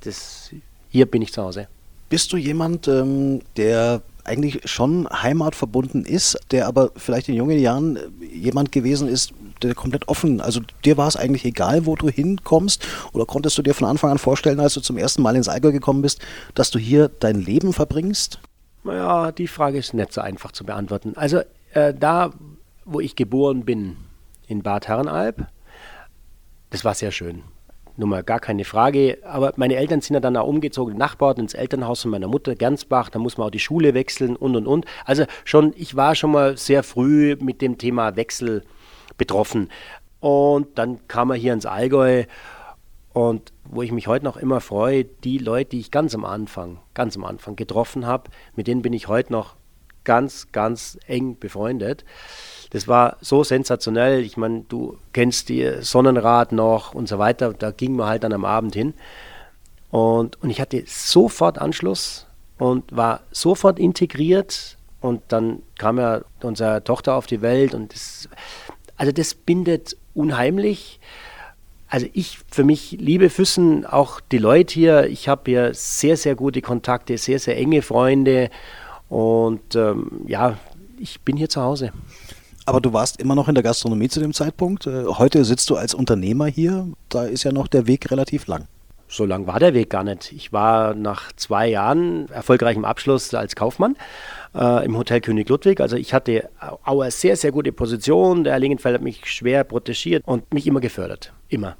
das, 0.00 0.50
hier 0.88 1.06
bin 1.06 1.22
ich 1.22 1.32
zu 1.32 1.42
Hause. 1.42 1.68
Bist 2.08 2.32
du 2.32 2.36
jemand, 2.36 2.88
ähm, 2.88 3.40
der 3.56 4.02
eigentlich 4.24 4.60
schon 4.64 5.08
heimatverbunden 5.10 6.04
ist, 6.04 6.38
der 6.50 6.66
aber 6.66 6.90
vielleicht 6.96 7.28
in 7.28 7.34
jungen 7.34 7.58
Jahren 7.58 7.98
jemand 8.32 8.72
gewesen 8.72 9.08
ist, 9.08 9.32
der 9.62 9.74
komplett 9.74 10.08
offen, 10.08 10.40
also 10.40 10.60
dir 10.84 10.96
war 10.96 11.08
es 11.08 11.16
eigentlich 11.16 11.44
egal, 11.44 11.86
wo 11.86 11.94
du 11.94 12.08
hinkommst 12.08 12.86
oder 13.12 13.26
konntest 13.26 13.56
du 13.58 13.62
dir 13.62 13.74
von 13.74 13.86
Anfang 13.86 14.10
an 14.10 14.18
vorstellen, 14.18 14.60
als 14.60 14.74
du 14.74 14.80
zum 14.80 14.98
ersten 14.98 15.22
Mal 15.22 15.36
ins 15.36 15.48
Allgäu 15.48 15.72
gekommen 15.72 16.02
bist, 16.02 16.20
dass 16.54 16.70
du 16.70 16.78
hier 16.78 17.10
dein 17.20 17.40
Leben 17.40 17.72
verbringst? 17.72 18.40
Naja, 18.84 19.32
die 19.32 19.48
Frage 19.48 19.78
ist 19.78 19.94
nicht 19.94 20.12
so 20.12 20.20
einfach 20.20 20.52
zu 20.52 20.64
beantworten. 20.64 21.14
Also 21.16 21.40
äh, 21.72 21.92
da, 21.94 22.30
wo 22.84 23.00
ich 23.00 23.16
geboren 23.16 23.64
bin, 23.64 23.96
in 24.46 24.62
Bad 24.62 24.88
Herrenalb, 24.88 25.46
das 26.70 26.84
war 26.84 26.94
sehr 26.94 27.10
schön. 27.10 27.42
Nun 27.96 28.08
mal 28.10 28.22
gar 28.22 28.40
keine 28.40 28.64
Frage. 28.64 29.18
Aber 29.24 29.52
meine 29.56 29.76
Eltern 29.76 30.00
sind 30.00 30.14
ja 30.14 30.20
dann 30.20 30.36
auch 30.36 30.46
umgezogen, 30.46 30.98
Nachbarn 30.98 31.38
ins 31.38 31.54
Elternhaus 31.54 32.02
von 32.02 32.10
meiner 32.10 32.28
Mutter, 32.28 32.56
Gernsbach. 32.56 33.08
Da 33.08 33.18
muss 33.18 33.38
man 33.38 33.46
auch 33.46 33.52
die 33.52 33.60
Schule 33.60 33.94
wechseln 33.94 34.36
und 34.36 34.56
und 34.56 34.66
und. 34.66 34.84
Also 35.04 35.24
schon, 35.44 35.72
ich 35.76 35.96
war 35.96 36.14
schon 36.14 36.32
mal 36.32 36.56
sehr 36.56 36.82
früh 36.82 37.36
mit 37.40 37.62
dem 37.62 37.78
Thema 37.78 38.16
Wechsel 38.16 38.64
betroffen. 39.16 39.70
Und 40.20 40.78
dann 40.78 41.06
kam 41.06 41.30
er 41.30 41.36
hier 41.36 41.52
ins 41.52 41.66
Allgäu. 41.66 42.24
Und 43.14 43.52
wo 43.64 43.80
ich 43.80 43.92
mich 43.92 44.08
heute 44.08 44.24
noch 44.24 44.36
immer 44.36 44.60
freue, 44.60 45.04
die 45.04 45.38
Leute, 45.38 45.70
die 45.70 45.80
ich 45.80 45.90
ganz 45.92 46.14
am 46.14 46.24
Anfang, 46.24 46.80
ganz 46.94 47.16
am 47.16 47.24
Anfang 47.24 47.56
getroffen 47.56 48.06
habe, 48.06 48.30
mit 48.56 48.66
denen 48.66 48.82
bin 48.82 48.92
ich 48.92 49.08
heute 49.08 49.32
noch 49.32 49.54
ganz, 50.02 50.48
ganz 50.50 50.98
eng 51.06 51.38
befreundet. 51.38 52.04
Das 52.70 52.88
war 52.88 53.16
so 53.20 53.44
sensationell. 53.44 54.20
Ich 54.24 54.36
meine, 54.36 54.64
du 54.68 54.98
kennst 55.12 55.48
die 55.48 55.80
Sonnenrad 55.80 56.50
noch 56.50 56.92
und 56.92 57.08
so 57.08 57.20
weiter. 57.20 57.52
Da 57.52 57.70
ging 57.70 57.94
man 57.94 58.08
halt 58.08 58.24
dann 58.24 58.32
am 58.32 58.44
Abend 58.44 58.74
hin. 58.74 58.94
Und, 59.92 60.42
und 60.42 60.50
ich 60.50 60.60
hatte 60.60 60.82
sofort 60.84 61.58
Anschluss 61.58 62.26
und 62.58 62.94
war 62.94 63.20
sofort 63.30 63.78
integriert. 63.78 64.76
Und 65.00 65.22
dann 65.28 65.62
kam 65.78 65.98
ja 65.98 66.22
unsere 66.42 66.82
Tochter 66.82 67.14
auf 67.14 67.28
die 67.28 67.42
Welt. 67.42 67.74
Und 67.74 67.94
das, 67.94 68.28
also 68.96 69.12
das 69.12 69.34
bindet 69.34 69.96
unheimlich. 70.14 70.98
Also 71.88 72.06
ich 72.12 72.38
für 72.50 72.64
mich 72.64 72.92
liebe 72.92 73.30
Füssen, 73.30 73.86
auch 73.86 74.20
die 74.20 74.38
Leute 74.38 74.74
hier. 74.74 75.06
Ich 75.06 75.28
habe 75.28 75.42
hier 75.46 75.74
sehr, 75.74 76.16
sehr 76.16 76.34
gute 76.34 76.62
Kontakte, 76.62 77.18
sehr, 77.18 77.38
sehr 77.38 77.56
enge 77.56 77.82
Freunde. 77.82 78.50
Und 79.08 79.74
ähm, 79.76 80.22
ja, 80.26 80.56
ich 80.98 81.20
bin 81.20 81.36
hier 81.36 81.48
zu 81.48 81.60
Hause. 81.60 81.92
Aber 82.66 82.80
du 82.80 82.92
warst 82.92 83.20
immer 83.20 83.34
noch 83.34 83.48
in 83.48 83.54
der 83.54 83.62
Gastronomie 83.62 84.08
zu 84.08 84.20
dem 84.20 84.32
Zeitpunkt. 84.32 84.86
Äh, 84.86 85.04
heute 85.04 85.44
sitzt 85.44 85.68
du 85.70 85.76
als 85.76 85.94
Unternehmer 85.94 86.46
hier. 86.46 86.88
Da 87.10 87.24
ist 87.24 87.44
ja 87.44 87.52
noch 87.52 87.68
der 87.68 87.86
Weg 87.86 88.10
relativ 88.10 88.46
lang. 88.46 88.66
So 89.06 89.26
lang 89.26 89.46
war 89.46 89.60
der 89.60 89.74
Weg 89.74 89.90
gar 89.90 90.02
nicht. 90.02 90.32
Ich 90.32 90.52
war 90.52 90.94
nach 90.94 91.30
zwei 91.32 91.68
Jahren 91.68 92.28
erfolgreichem 92.30 92.84
Abschluss 92.84 93.32
als 93.34 93.54
Kaufmann 93.54 93.96
äh, 94.54 94.84
im 94.84 94.96
Hotel 94.96 95.20
König 95.20 95.48
Ludwig. 95.48 95.80
Also 95.80 95.96
ich 95.96 96.14
hatte 96.14 96.48
auch 96.84 97.00
eine 97.00 97.10
sehr, 97.10 97.36
sehr 97.36 97.52
gute 97.52 97.72
Position. 97.72 98.44
Der 98.44 98.54
Herr 98.54 98.60
Lingenfeld 98.60 98.94
hat 98.94 99.02
mich 99.02 99.26
schwer 99.26 99.64
protegiert 99.64 100.22
und 100.26 100.52
mich 100.52 100.66
immer 100.66 100.80
gefördert. 100.80 101.32
Immer. 101.48 101.76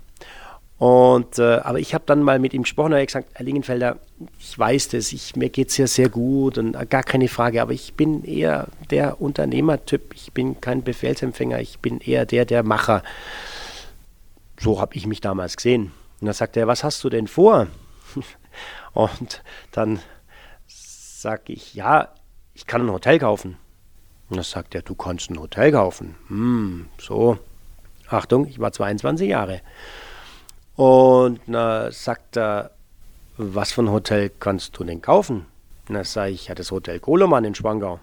Und, 0.76 1.38
äh, 1.38 1.60
aber 1.62 1.78
ich 1.78 1.94
habe 1.94 2.04
dann 2.06 2.22
mal 2.22 2.38
mit 2.38 2.52
ihm 2.52 2.62
gesprochen 2.62 2.88
und 2.88 2.92
er 2.94 3.02
hat 3.02 3.06
gesagt, 3.06 3.30
Herr 3.34 3.44
Lingenfelder, 3.44 3.96
ich 4.40 4.58
weiß 4.58 4.88
das, 4.88 5.12
ich, 5.12 5.36
mir 5.36 5.48
geht 5.48 5.70
es 5.70 5.76
ja 5.76 5.86
sehr 5.86 6.08
gut 6.08 6.58
und 6.58 6.74
äh, 6.74 6.84
gar 6.84 7.04
keine 7.04 7.28
Frage, 7.28 7.62
aber 7.62 7.72
ich 7.72 7.94
bin 7.94 8.24
eher 8.24 8.66
der 8.90 9.20
Unternehmertyp, 9.20 10.12
ich 10.14 10.32
bin 10.32 10.60
kein 10.60 10.82
Befehlsempfänger, 10.82 11.60
ich 11.60 11.78
bin 11.78 12.00
eher 12.00 12.26
der, 12.26 12.44
der 12.44 12.64
Macher. 12.64 13.02
So 14.58 14.80
habe 14.80 14.96
ich 14.96 15.06
mich 15.06 15.20
damals 15.20 15.56
gesehen. 15.56 15.92
Und 16.20 16.26
dann 16.26 16.34
sagt 16.34 16.56
er, 16.56 16.66
was 16.66 16.82
hast 16.82 17.02
du 17.04 17.08
denn 17.08 17.28
vor? 17.28 17.68
und 18.92 19.42
dann 19.70 20.00
sage 20.66 21.52
ich, 21.52 21.74
ja, 21.74 22.08
ich 22.54 22.66
kann 22.66 22.82
ein 22.82 22.92
Hotel 22.92 23.18
kaufen. 23.18 23.56
Und 24.30 24.36
dann 24.36 24.44
sagt 24.44 24.74
er, 24.74 24.82
du 24.82 24.94
kannst 24.94 25.30
ein 25.30 25.38
Hotel 25.38 25.72
kaufen. 25.72 26.14
Hm, 26.28 26.86
so, 26.98 27.38
Achtung, 28.08 28.46
ich 28.46 28.58
war 28.58 28.72
22 28.72 29.28
Jahre. 29.28 29.60
Und 30.76 31.40
na, 31.46 31.90
sagt 31.90 32.36
er, 32.36 32.70
was 33.36 33.72
für 33.72 33.82
ein 33.82 33.90
Hotel 33.90 34.30
kannst 34.40 34.78
du 34.78 34.84
denn 34.84 35.02
kaufen? 35.02 35.46
Und 35.88 35.94
dann 35.94 36.04
sage 36.04 36.32
ich, 36.32 36.48
ja, 36.48 36.54
das 36.54 36.70
Hotel 36.70 37.00
Koloman 37.00 37.44
in 37.44 37.54
Schwangau. 37.54 38.00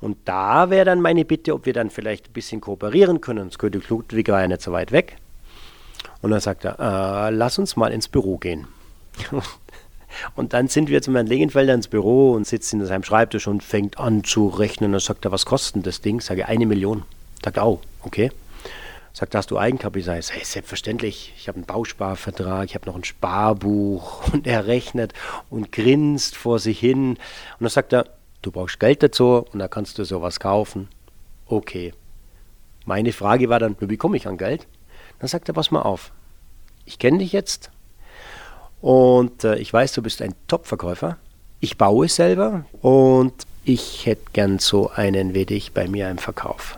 Und 0.00 0.18
da 0.26 0.70
wäre 0.70 0.84
dann 0.84 1.00
meine 1.00 1.24
Bitte, 1.24 1.54
ob 1.54 1.66
wir 1.66 1.72
dann 1.72 1.90
vielleicht 1.90 2.28
ein 2.28 2.32
bisschen 2.32 2.60
kooperieren 2.60 3.20
können. 3.20 3.48
Das 3.48 3.58
könnte 3.58 3.80
Ludwig 3.88 4.28
war 4.28 4.42
ja 4.42 4.48
nicht 4.48 4.62
so 4.62 4.72
weit 4.72 4.92
weg. 4.92 5.16
Und 6.20 6.30
dann 6.30 6.40
sagt 6.40 6.64
er, 6.64 6.78
äh, 6.78 7.30
lass 7.30 7.58
uns 7.58 7.76
mal 7.76 7.92
ins 7.92 8.08
Büro 8.08 8.36
gehen. 8.38 8.66
Und 10.34 10.52
dann 10.52 10.68
sind 10.68 10.88
wir 10.88 11.02
zum 11.02 11.14
Herrn 11.14 11.26
Legenfelder 11.26 11.74
ins 11.74 11.88
Büro 11.88 12.32
und 12.32 12.46
sitzen 12.46 12.80
in 12.80 12.86
seinem 12.86 13.04
Schreibtisch 13.04 13.46
und 13.46 13.62
fängt 13.62 13.98
an 13.98 14.24
zu 14.24 14.48
rechnen. 14.48 14.88
Und 14.88 14.92
dann 14.92 15.00
sagt 15.00 15.24
er, 15.24 15.32
was 15.32 15.46
kostet 15.46 15.86
das 15.86 16.00
Ding? 16.00 16.20
Sage 16.20 16.46
eine 16.48 16.66
Million. 16.66 17.02
Sagt 17.42 17.56
er, 17.56 17.66
oh, 17.66 17.80
okay. 18.02 18.30
Sagt, 19.12 19.36
hast 19.36 19.52
du 19.52 19.58
Eigenkapital? 19.58 20.18
Ich 20.18 20.26
sage, 20.26 20.40
hey, 20.40 20.44
selbstverständlich. 20.44 21.32
Ich 21.36 21.46
habe 21.46 21.56
einen 21.56 21.66
Bausparvertrag, 21.66 22.64
ich 22.64 22.74
habe 22.74 22.86
noch 22.86 22.96
ein 22.96 23.04
Sparbuch. 23.04 24.28
Und 24.32 24.46
er 24.46 24.66
rechnet 24.66 25.12
und 25.50 25.70
grinst 25.70 26.36
vor 26.36 26.58
sich 26.58 26.80
hin. 26.80 27.10
Und 27.10 27.18
dann 27.60 27.68
sagt 27.68 27.92
er, 27.92 28.06
du 28.42 28.50
brauchst 28.50 28.80
Geld 28.80 29.02
dazu 29.02 29.46
und 29.52 29.58
da 29.58 29.68
kannst 29.68 29.98
du 29.98 30.04
sowas 30.04 30.40
kaufen. 30.40 30.88
Okay. 31.46 31.94
Meine 32.86 33.12
Frage 33.12 33.48
war 33.48 33.60
dann, 33.60 33.76
wie 33.78 33.96
komme 33.96 34.16
ich 34.16 34.26
an 34.26 34.36
Geld? 34.36 34.66
Dann 35.20 35.28
sagt 35.28 35.48
er, 35.48 35.54
pass 35.54 35.70
mal 35.70 35.82
auf. 35.82 36.12
Ich 36.84 36.98
kenne 36.98 37.18
dich 37.18 37.32
jetzt 37.32 37.70
und 38.84 39.44
äh, 39.44 39.56
ich 39.56 39.72
weiß, 39.72 39.94
du 39.94 40.02
bist 40.02 40.20
ein 40.20 40.34
Top-Verkäufer. 40.46 41.16
Ich 41.60 41.78
baue 41.78 42.06
selber 42.06 42.66
und 42.82 43.32
ich 43.64 44.04
hätte 44.04 44.26
gern 44.34 44.58
so 44.58 44.90
einen 44.90 45.32
wie 45.32 45.46
dich 45.46 45.72
bei 45.72 45.88
mir 45.88 46.10
im 46.10 46.18
Verkauf. 46.18 46.76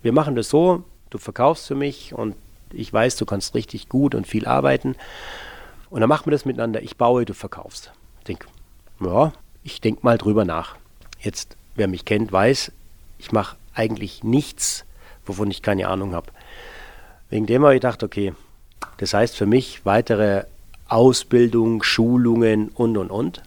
Wir 0.00 0.12
machen 0.14 0.34
das 0.34 0.48
so, 0.48 0.82
du 1.10 1.18
verkaufst 1.18 1.66
für 1.66 1.74
mich 1.74 2.14
und 2.14 2.36
ich 2.72 2.90
weiß, 2.90 3.16
du 3.16 3.26
kannst 3.26 3.54
richtig 3.54 3.90
gut 3.90 4.14
und 4.14 4.26
viel 4.26 4.46
arbeiten. 4.46 4.96
Und 5.90 6.00
dann 6.00 6.08
machen 6.08 6.24
wir 6.24 6.30
das 6.30 6.46
miteinander. 6.46 6.80
Ich 6.80 6.96
baue, 6.96 7.26
du 7.26 7.34
verkaufst. 7.34 7.92
Ich 8.20 8.24
denke, 8.24 8.46
ja, 9.00 9.34
ich 9.62 9.82
denke 9.82 10.00
mal 10.04 10.16
drüber 10.16 10.46
nach. 10.46 10.76
Jetzt, 11.20 11.58
wer 11.74 11.86
mich 11.86 12.06
kennt, 12.06 12.32
weiß, 12.32 12.72
ich 13.18 13.30
mache 13.30 13.56
eigentlich 13.74 14.24
nichts, 14.24 14.86
wovon 15.26 15.50
ich 15.50 15.60
keine 15.60 15.88
Ahnung 15.88 16.14
habe. 16.14 16.28
Wegen 17.28 17.44
dem 17.44 17.62
habe 17.62 17.74
ich 17.74 17.82
gedacht, 17.82 18.02
okay, 18.02 18.32
das 18.96 19.12
heißt 19.12 19.36
für 19.36 19.44
mich 19.44 19.84
weitere 19.84 20.44
Ausbildung, 20.92 21.82
Schulungen 21.82 22.68
und 22.68 22.96
und 22.96 23.10
und. 23.10 23.42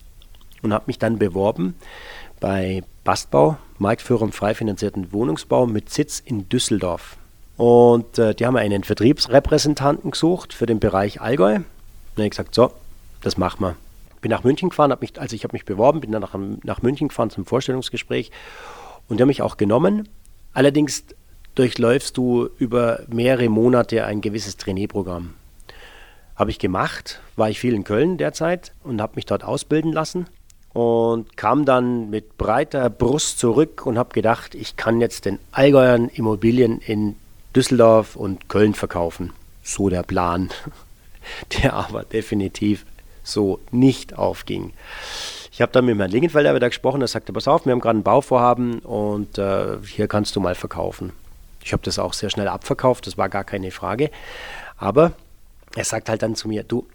Und 0.62 0.74
habe 0.74 0.86
mich 0.88 0.98
dann 0.98 1.20
beworben 1.20 1.76
bei 2.40 2.84
Bastbau, 3.04 3.58
Marktführer 3.78 4.24
im 4.24 4.32
frei 4.32 4.56
finanzierten 4.56 5.14
Wohnungsbau 5.14 5.68
mit 5.68 5.90
Sitz 5.90 6.20
in 6.20 6.50
Düsseldorf. 6.50 7.18
Und 7.56 8.18
äh, 8.18 8.34
die 8.34 8.46
haben 8.46 8.58
einen 8.58 8.84
Vertriebsrepräsentanten 8.84 10.12
gesucht 10.12 10.54
für 10.54 10.66
den 10.66 10.80
Bereich 10.80 11.22
Allgäu. 11.22 11.56
Und 11.56 11.66
dann 12.16 12.24
habe 12.24 12.26
ich 12.26 12.32
gesagt, 12.32 12.56
so, 12.56 12.72
das 13.22 13.38
machen 13.38 13.62
wir. 13.62 13.76
Bin 14.22 14.32
nach 14.32 14.44
München 14.44 14.70
gefahren, 14.70 14.92
hab 14.92 15.02
mich, 15.02 15.20
also 15.20 15.36
ich 15.36 15.44
habe 15.44 15.54
mich 15.54 15.66
beworben, 15.66 16.02
bin 16.02 16.12
dann 16.12 16.22
nach, 16.22 16.36
nach 16.64 16.82
München 16.82 17.10
gefahren 17.10 17.30
zum 17.30 17.46
Vorstellungsgespräch 17.46 18.32
und 19.08 19.18
die 19.18 19.22
haben 19.22 19.28
mich 19.28 19.44
auch 19.44 19.58
genommen. 19.58 20.10
Allerdings 20.54 21.04
durchläufst 21.54 22.18
du 22.18 22.50
über 22.58 23.02
mehrere 23.08 23.50
Monate 23.50 24.06
ein 24.06 24.22
gewisses 24.22 24.58
Trainierprogramm. 24.58 25.36
Habe 26.36 26.52
ich 26.52 26.60
gemacht, 26.60 27.22
war 27.36 27.50
ich 27.50 27.60
viel 27.60 27.74
in 27.74 27.84
Köln 27.84 28.18
derzeit 28.18 28.74
und 28.84 29.02
habe 29.02 29.14
mich 29.16 29.26
dort 29.26 29.44
ausbilden 29.44 29.94
lassen 29.94 30.28
und 30.74 31.38
kam 31.38 31.64
dann 31.64 32.10
mit 32.10 32.38
breiter 32.38 32.90
Brust 32.90 33.40
zurück 33.40 33.86
und 33.86 33.98
habe 33.98 34.14
gedacht, 34.14 34.56
ich 34.56 34.76
kann 34.76 35.00
jetzt 35.00 35.24
den 35.24 35.40
Allgäuern 35.54 36.10
Immobilien 36.10 36.80
in 36.80 37.16
Düsseldorf 37.56 38.18
und 38.18 38.50
Köln 38.50 38.74
verkaufen. 38.74 39.32
So 39.64 39.88
der 39.88 40.04
Plan, 40.04 40.50
der 41.64 41.74
aber 41.74 42.04
definitiv 42.04 42.86
so 43.24 43.60
nicht 43.72 44.18
aufging. 44.18 44.74
Ich 45.54 45.62
habe 45.62 45.72
dann 45.72 45.86
mit 45.86 45.98
Herrn 45.98 46.12
Lingenfelder 46.12 46.54
wieder 46.54 46.68
gesprochen, 46.68 47.00
er 47.00 47.08
sagte, 47.08 47.32
pass 47.32 47.48
auf, 47.48 47.66
wir 47.66 47.72
haben 47.72 47.80
gerade 47.80 48.00
ein 48.00 48.04
Bauvorhaben 48.04 48.80
und 48.80 49.38
äh, 49.38 49.78
hier 49.88 50.10
kannst 50.10 50.36
du 50.36 50.42
mal 50.42 50.56
verkaufen. 50.56 51.14
Ich 51.64 51.72
habe 51.72 51.84
das 51.84 51.98
auch 51.98 52.12
sehr 52.12 52.30
schnell 52.30 52.50
abverkauft, 52.50 53.08
das 53.08 53.18
war 53.18 53.30
gar 53.30 53.46
keine 53.46 53.72
Frage. 53.72 54.12
Aber 54.78 55.14
er 55.76 55.86
sagt 55.86 56.10
halt 56.10 56.22
dann 56.22 56.36
zu 56.36 56.48
mir, 56.48 56.64
du, 56.64 56.86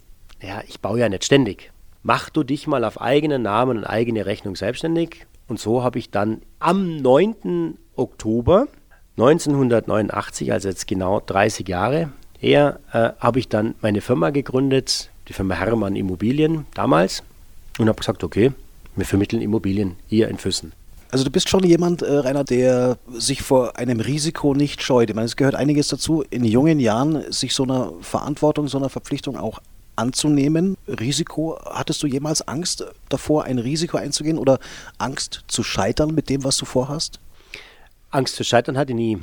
ja, 0.43 0.63
ich 0.67 0.81
baue 0.81 1.01
ja 1.01 1.09
nicht 1.09 1.25
ständig. 1.25 1.73
Mach 2.03 2.31
du 2.31 2.43
dich 2.45 2.67
mal 2.67 2.85
auf 2.85 3.01
eigenen 3.01 3.43
Namen 3.43 3.79
und 3.79 3.85
eigene 3.85 4.27
Rechnung 4.27 4.57
selbstständig. 4.57 5.27
Und 5.49 5.59
so 5.59 5.83
habe 5.83 5.99
ich 5.99 6.11
dann 6.11 6.43
am 6.59 6.97
9. 6.97 7.77
Oktober 7.97 8.69
1989, 9.19 10.53
also 10.53 10.69
jetzt 10.69 10.87
genau 10.87 11.21
30 11.21 11.69
Jahre 11.69 12.11
her, 12.39 12.81
äh, 12.93 13.11
habe 13.19 13.39
ich 13.39 13.49
dann 13.49 13.75
meine 13.83 14.01
Firma 14.01 14.31
gegründet, 14.31 15.11
die 15.29 15.35
Firma 15.35 15.57
Hermann 15.57 15.97
Immobilien 15.97 16.65
damals, 16.73 17.23
und 17.79 17.89
habe 17.89 17.99
gesagt, 17.99 18.25
okay, 18.25 18.53
wir 18.97 19.05
vermitteln 19.05 19.43
Immobilien 19.43 19.97
hier 20.07 20.29
in 20.29 20.39
Füssen. 20.39 20.73
Also 21.11 21.25
du 21.25 21.31
bist 21.31 21.49
schon 21.49 21.65
jemand, 21.65 22.03
äh, 22.03 22.13
Rainer, 22.13 22.45
der 22.45 22.97
sich 23.13 23.43
vor 23.43 23.77
einem 23.77 23.99
Risiko 23.99 24.55
nicht 24.55 24.81
scheut. 24.83 25.11
Ich 25.11 25.17
meine, 25.17 25.27
es 25.27 25.37
gehört 25.37 25.57
einiges 25.57 25.89
dazu, 25.89 26.23
in 26.31 26.45
jungen 26.45 26.79
Jahren 26.79 27.31
sich 27.33 27.53
so 27.55 27.65
einer 27.65 27.93
Verantwortung, 28.01 28.69
so 28.69 28.79
einer 28.79 28.91
Verpflichtung 28.91 29.37
auch 29.37 29.61
anzunehmen. 29.97 30.77
Risiko, 30.87 31.59
hattest 31.65 32.03
du 32.03 32.07
jemals 32.07 32.47
Angst 32.47 32.85
davor, 33.09 33.45
ein 33.45 33.59
Risiko 33.59 33.97
einzugehen 33.97 34.39
oder 34.39 34.61
Angst 34.99 35.45
zu 35.49 35.65
scheitern 35.65 36.15
mit 36.15 36.31
dem, 36.31 36.45
was 36.45 36.57
du 36.57 36.65
vorhast? 36.65 37.19
Angst 38.11 38.37
zu 38.37 38.45
scheitern 38.45 38.79
hatte 38.79 38.93
ich 38.93 38.97
nie. 38.97 39.19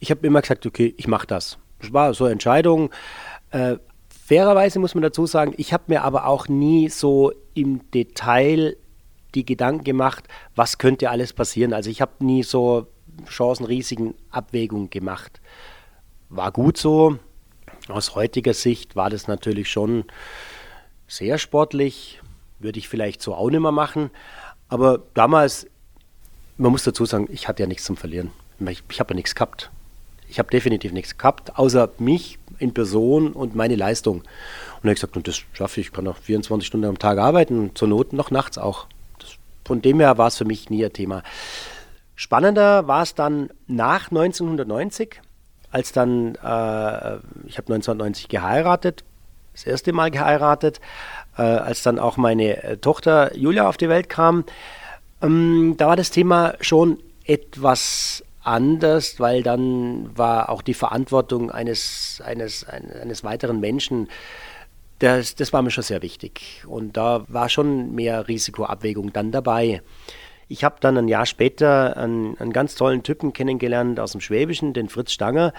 Ich 0.00 0.10
habe 0.10 0.26
immer 0.26 0.42
gesagt, 0.42 0.66
okay, 0.66 0.94
ich 0.96 1.06
mache 1.06 1.26
das. 1.26 1.58
Das 1.80 1.92
war 1.92 2.12
so 2.12 2.24
eine 2.24 2.32
Entscheidung. 2.32 2.90
Äh, 3.50 3.76
fairerweise 4.26 4.78
muss 4.78 4.94
man 4.94 5.02
dazu 5.02 5.26
sagen, 5.26 5.54
ich 5.56 5.72
habe 5.72 5.84
mir 5.88 6.02
aber 6.02 6.26
auch 6.26 6.48
nie 6.48 6.88
so 6.88 7.32
im 7.54 7.90
Detail 7.90 8.76
die 9.34 9.44
Gedanken 9.44 9.84
gemacht, 9.84 10.28
was 10.54 10.78
könnte 10.78 11.10
alles 11.10 11.32
passieren. 11.32 11.72
Also 11.72 11.90
ich 11.90 12.00
habe 12.00 12.24
nie 12.24 12.42
so 12.42 12.86
Chancen-Risiken-Abwägung 13.28 14.90
gemacht. 14.90 15.40
War 16.28 16.52
gut 16.52 16.78
so. 16.78 17.18
Aus 17.88 18.14
heutiger 18.14 18.54
Sicht 18.54 18.96
war 18.96 19.10
das 19.10 19.28
natürlich 19.28 19.70
schon 19.70 20.04
sehr 21.08 21.38
sportlich. 21.38 22.20
Würde 22.58 22.78
ich 22.78 22.88
vielleicht 22.88 23.22
so 23.22 23.34
auch 23.34 23.50
nicht 23.50 23.60
mehr 23.60 23.72
machen. 23.72 24.10
Aber 24.68 25.00
damals, 25.14 25.66
man 26.56 26.72
muss 26.72 26.84
dazu 26.84 27.04
sagen, 27.04 27.28
ich 27.30 27.48
hatte 27.48 27.62
ja 27.62 27.66
nichts 27.66 27.84
zum 27.84 27.96
Verlieren. 27.96 28.30
Ich, 28.60 28.82
ich 28.88 29.00
habe 29.00 29.12
ja 29.12 29.16
nichts 29.16 29.34
gehabt. 29.34 29.70
Ich 30.28 30.38
habe 30.38 30.48
definitiv 30.48 30.92
nichts 30.92 31.18
gehabt, 31.18 31.58
außer 31.58 31.90
mich 31.98 32.38
in 32.58 32.72
Person 32.72 33.32
und 33.32 33.54
meine 33.54 33.76
Leistung. 33.76 34.22
Und 34.82 34.88
er 34.88 34.90
hat 34.90 34.96
gesagt, 34.96 35.16
und 35.16 35.28
das 35.28 35.42
schaffe 35.52 35.80
ich, 35.80 35.88
ich 35.88 35.92
kann 35.92 36.08
auch 36.08 36.16
24 36.16 36.66
Stunden 36.66 36.86
am 36.86 36.98
Tag 36.98 37.18
arbeiten 37.18 37.72
zur 37.74 37.88
Not 37.88 38.14
noch 38.14 38.30
nachts 38.30 38.56
auch. 38.56 38.86
Von 39.64 39.82
dem 39.82 40.00
her 40.00 40.18
war 40.18 40.28
es 40.28 40.36
für 40.36 40.44
mich 40.44 40.70
nie 40.70 40.84
ein 40.84 40.92
Thema. 40.92 41.22
Spannender 42.14 42.86
war 42.86 43.02
es 43.02 43.14
dann 43.14 43.50
nach 43.66 44.10
1990, 44.10 45.20
als 45.70 45.92
dann, 45.92 46.34
äh, 46.34 47.16
ich 47.46 47.58
habe 47.58 47.72
1990 47.72 48.28
geheiratet, 48.28 49.04
das 49.52 49.64
erste 49.64 49.92
Mal 49.92 50.10
geheiratet, 50.10 50.80
äh, 51.36 51.42
als 51.42 51.82
dann 51.82 51.98
auch 51.98 52.16
meine 52.16 52.62
äh, 52.62 52.76
Tochter 52.76 53.36
Julia 53.36 53.68
auf 53.68 53.76
die 53.76 53.88
Welt 53.88 54.08
kam. 54.08 54.44
Ähm, 55.20 55.74
da 55.78 55.88
war 55.88 55.96
das 55.96 56.10
Thema 56.10 56.54
schon 56.60 56.98
etwas 57.24 58.24
anders, 58.42 59.20
weil 59.20 59.42
dann 59.42 60.16
war 60.16 60.48
auch 60.48 60.62
die 60.62 60.74
Verantwortung 60.74 61.50
eines, 61.50 62.22
eines, 62.24 62.66
eines 62.68 63.24
weiteren 63.24 63.60
Menschen, 63.60 64.08
das, 65.02 65.34
das 65.34 65.52
war 65.52 65.62
mir 65.62 65.70
schon 65.70 65.84
sehr 65.84 66.02
wichtig. 66.02 66.62
Und 66.66 66.96
da 66.96 67.24
war 67.28 67.48
schon 67.48 67.94
mehr 67.94 68.28
Risikoabwägung 68.28 69.12
dann 69.12 69.32
dabei. 69.32 69.82
Ich 70.48 70.64
habe 70.64 70.76
dann 70.80 70.98
ein 70.98 71.08
Jahr 71.08 71.24
später 71.24 71.96
einen, 71.96 72.36
einen, 72.38 72.52
ganz 72.52 72.74
tollen 72.74 73.02
Typen 73.02 73.32
kennengelernt 73.32 73.98
aus 73.98 74.12
dem 74.12 74.20
Schwäbischen, 74.20 74.74
den 74.74 74.88
Fritz 74.88 75.12
Stanger, 75.12 75.54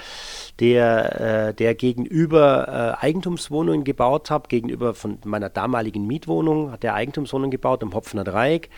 der, 0.60 1.48
äh, 1.50 1.54
der 1.54 1.74
gegenüber 1.74 2.98
äh, 3.02 3.04
Eigentumswohnungen 3.04 3.84
gebaut 3.84 4.30
hat, 4.30 4.50
gegenüber 4.50 4.94
von 4.94 5.18
meiner 5.26 5.50
damaligen 5.50 6.06
Mietwohnung 6.06 6.72
hat 6.72 6.84
er 6.84 6.94
Eigentumswohnungen 6.94 7.52
gebaut 7.52 7.82
am 7.82 7.94
Hopfner 7.94 8.24
Dreieck. 8.24 8.70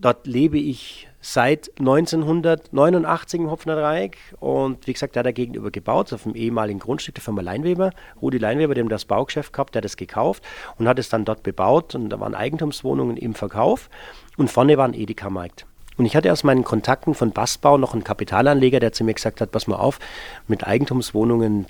Dort 0.00 0.28
lebe 0.28 0.58
ich 0.58 1.08
seit 1.20 1.72
1989 1.80 3.40
im 3.40 3.50
Hopfner 3.50 3.74
Dreieck 3.74 4.16
und 4.38 4.86
wie 4.86 4.92
gesagt, 4.92 5.16
der 5.16 5.20
hat 5.20 5.26
da 5.26 5.32
gegenüber 5.32 5.72
gebaut, 5.72 6.12
auf 6.12 6.22
dem 6.22 6.36
ehemaligen 6.36 6.78
Grundstück 6.78 7.16
der 7.16 7.24
Firma 7.24 7.42
Leinweber. 7.42 7.90
Rudi 8.22 8.38
Leinweber, 8.38 8.74
dem 8.74 8.88
das 8.88 9.06
Baugeschäft 9.06 9.52
gehabt, 9.52 9.74
der 9.74 9.80
hat 9.80 9.84
das 9.84 9.96
gekauft 9.96 10.44
und 10.78 10.86
hat 10.86 11.00
es 11.00 11.08
dann 11.08 11.24
dort 11.24 11.42
bebaut 11.42 11.96
und 11.96 12.10
da 12.10 12.20
waren 12.20 12.36
Eigentumswohnungen 12.36 13.16
im 13.16 13.34
Verkauf 13.34 13.90
und 14.36 14.52
vorne 14.52 14.78
war 14.78 14.86
ein 14.86 14.94
Edeka-Markt. 14.94 15.66
Und 15.96 16.06
ich 16.06 16.14
hatte 16.14 16.30
aus 16.30 16.44
meinen 16.44 16.62
Kontakten 16.62 17.14
von 17.14 17.32
Bastbau 17.32 17.76
noch 17.76 17.92
einen 17.92 18.04
Kapitalanleger, 18.04 18.78
der 18.78 18.92
zu 18.92 19.02
mir 19.02 19.14
gesagt 19.14 19.40
hat, 19.40 19.50
pass 19.50 19.66
mal 19.66 19.76
auf, 19.76 19.98
mit 20.46 20.64
Eigentumswohnungen 20.64 21.66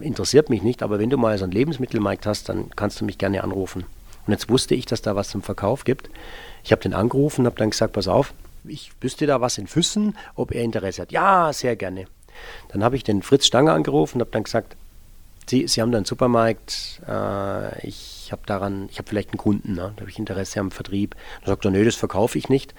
interessiert 0.00 0.48
mich 0.48 0.62
nicht, 0.62 0.82
aber 0.82 0.98
wenn 0.98 1.10
du 1.10 1.18
mal 1.18 1.36
so 1.36 1.44
einen 1.44 1.52
Lebensmittelmarkt 1.52 2.24
hast, 2.24 2.48
dann 2.48 2.70
kannst 2.74 3.02
du 3.02 3.04
mich 3.04 3.18
gerne 3.18 3.44
anrufen. 3.44 3.84
Und 4.26 4.32
jetzt 4.32 4.48
wusste 4.48 4.74
ich, 4.74 4.86
dass 4.86 5.02
da 5.02 5.14
was 5.14 5.28
zum 5.28 5.42
Verkauf 5.42 5.84
gibt. 5.84 6.08
Ich 6.64 6.72
habe 6.72 6.82
den 6.82 6.94
angerufen, 6.94 7.46
habe 7.46 7.56
dann 7.56 7.70
gesagt, 7.70 7.92
pass 7.92 8.08
auf, 8.08 8.32
ich 8.64 8.92
wüsste 9.00 9.26
da 9.26 9.40
was 9.40 9.58
in 9.58 9.66
Füssen, 9.66 10.16
ob 10.34 10.52
er 10.52 10.62
Interesse 10.62 11.02
hat. 11.02 11.12
Ja, 11.12 11.52
sehr 11.52 11.76
gerne. 11.76 12.06
Dann 12.68 12.84
habe 12.84 12.96
ich 12.96 13.04
den 13.04 13.22
Fritz 13.22 13.46
Stanger 13.46 13.72
angerufen 13.72 14.16
und 14.16 14.20
habe 14.22 14.30
dann 14.30 14.44
gesagt, 14.44 14.76
Sie, 15.50 15.66
Sie 15.66 15.82
haben 15.82 15.90
da 15.90 15.98
einen 15.98 16.04
Supermarkt, 16.04 17.02
äh, 17.08 17.86
ich 17.86 18.28
habe 18.30 18.42
daran, 18.46 18.88
ich 18.88 18.98
habe 18.98 19.08
vielleicht 19.08 19.30
einen 19.30 19.38
Kunden, 19.38 19.72
ne? 19.74 19.92
da 19.96 20.00
habe 20.00 20.08
ich 20.08 20.16
Interesse 20.16 20.60
am 20.60 20.70
Vertrieb. 20.70 21.16
Dann 21.40 21.48
sagt 21.48 21.64
er, 21.64 21.72
nee, 21.72 21.82
das 21.82 21.96
verkaufe 21.96 22.38
ich 22.38 22.48
nicht, 22.48 22.72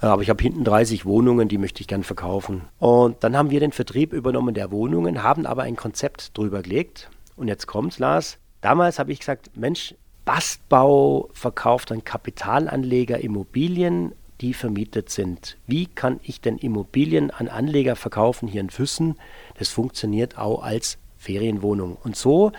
äh, 0.00 0.06
aber 0.06 0.22
ich 0.22 0.30
habe 0.30 0.42
hinten 0.42 0.64
30 0.64 1.04
Wohnungen, 1.04 1.48
die 1.48 1.58
möchte 1.58 1.82
ich 1.82 1.88
gern 1.88 2.04
verkaufen. 2.04 2.62
Und 2.78 3.22
dann 3.22 3.36
haben 3.36 3.50
wir 3.50 3.60
den 3.60 3.72
Vertrieb 3.72 4.14
übernommen 4.14 4.54
der 4.54 4.70
Wohnungen, 4.70 5.22
haben 5.22 5.44
aber 5.44 5.64
ein 5.64 5.76
Konzept 5.76 6.38
drüber 6.38 6.62
gelegt. 6.62 7.10
Und 7.36 7.48
jetzt 7.48 7.66
kommt's, 7.66 7.98
Lars. 7.98 8.38
Damals 8.62 8.98
habe 8.98 9.12
ich 9.12 9.20
gesagt, 9.20 9.50
Mensch, 9.54 9.94
Bastbau 10.26 11.30
verkauft 11.32 11.92
an 11.92 12.02
Kapitalanleger 12.04 13.20
Immobilien, 13.20 14.12
die 14.40 14.54
vermietet 14.54 15.08
sind. 15.08 15.56
Wie 15.66 15.86
kann 15.86 16.20
ich 16.24 16.40
denn 16.40 16.58
Immobilien 16.58 17.30
an 17.30 17.48
Anleger 17.48 17.94
verkaufen 17.94 18.48
hier 18.48 18.60
in 18.60 18.68
Füssen? 18.68 19.14
Das 19.58 19.68
funktioniert 19.68 20.36
auch 20.36 20.62
als 20.62 20.98
Ferienwohnung. 21.16 21.96
Und 22.02 22.16
so, 22.16 22.50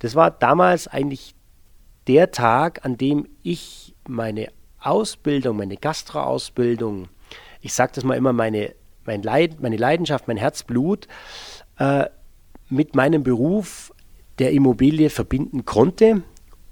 das 0.00 0.14
war 0.14 0.30
damals 0.30 0.86
eigentlich 0.86 1.34
der 2.06 2.30
Tag, 2.30 2.84
an 2.84 2.98
dem 2.98 3.26
ich 3.42 3.94
meine 4.06 4.48
Ausbildung, 4.78 5.56
meine 5.56 5.78
Gastro-Ausbildung, 5.78 7.08
ich 7.62 7.72
sage 7.72 7.92
das 7.94 8.04
mal 8.04 8.18
immer, 8.18 8.34
meine, 8.34 8.74
mein 9.06 9.22
Leid, 9.22 9.60
meine 9.60 9.78
Leidenschaft, 9.78 10.28
mein 10.28 10.36
Herzblut, 10.36 11.08
äh, 11.78 12.04
mit 12.68 12.94
meinem 12.94 13.22
Beruf 13.22 13.94
der 14.38 14.52
Immobilie 14.52 15.08
verbinden 15.08 15.64
konnte. 15.64 16.22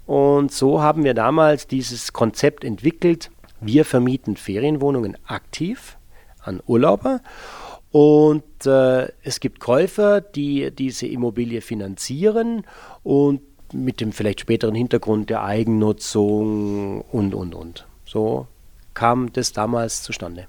Und 0.07 0.51
so 0.51 0.81
haben 0.81 1.03
wir 1.03 1.13
damals 1.13 1.67
dieses 1.67 2.13
Konzept 2.13 2.63
entwickelt. 2.63 3.29
Wir 3.59 3.85
vermieten 3.85 4.37
Ferienwohnungen 4.37 5.17
aktiv 5.27 5.97
an 6.41 6.61
Urlauber 6.65 7.21
und 7.91 8.65
äh, 8.65 9.07
es 9.23 9.39
gibt 9.39 9.59
Käufer, 9.59 10.21
die 10.21 10.71
diese 10.71 11.07
Immobilie 11.07 11.61
finanzieren 11.61 12.63
und 13.03 13.41
mit 13.73 13.99
dem 13.99 14.13
vielleicht 14.13 14.39
späteren 14.39 14.75
Hintergrund 14.75 15.29
der 15.29 15.43
Eigennutzung 15.43 17.01
und, 17.01 17.33
und, 17.35 17.53
und. 17.53 17.85
So 18.05 18.47
kam 18.93 19.33
das 19.33 19.51
damals 19.51 20.03
zustande. 20.03 20.47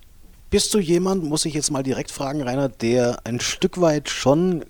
Bist 0.51 0.73
du 0.73 0.79
jemand, 0.79 1.25
muss 1.25 1.45
ich 1.45 1.55
jetzt 1.55 1.71
mal 1.71 1.83
direkt 1.83 2.11
fragen, 2.11 2.43
Rainer, 2.43 2.69
der 2.69 3.19
ein 3.25 3.41
Stück 3.41 3.81
weit 3.81 4.09
schon 4.09 4.65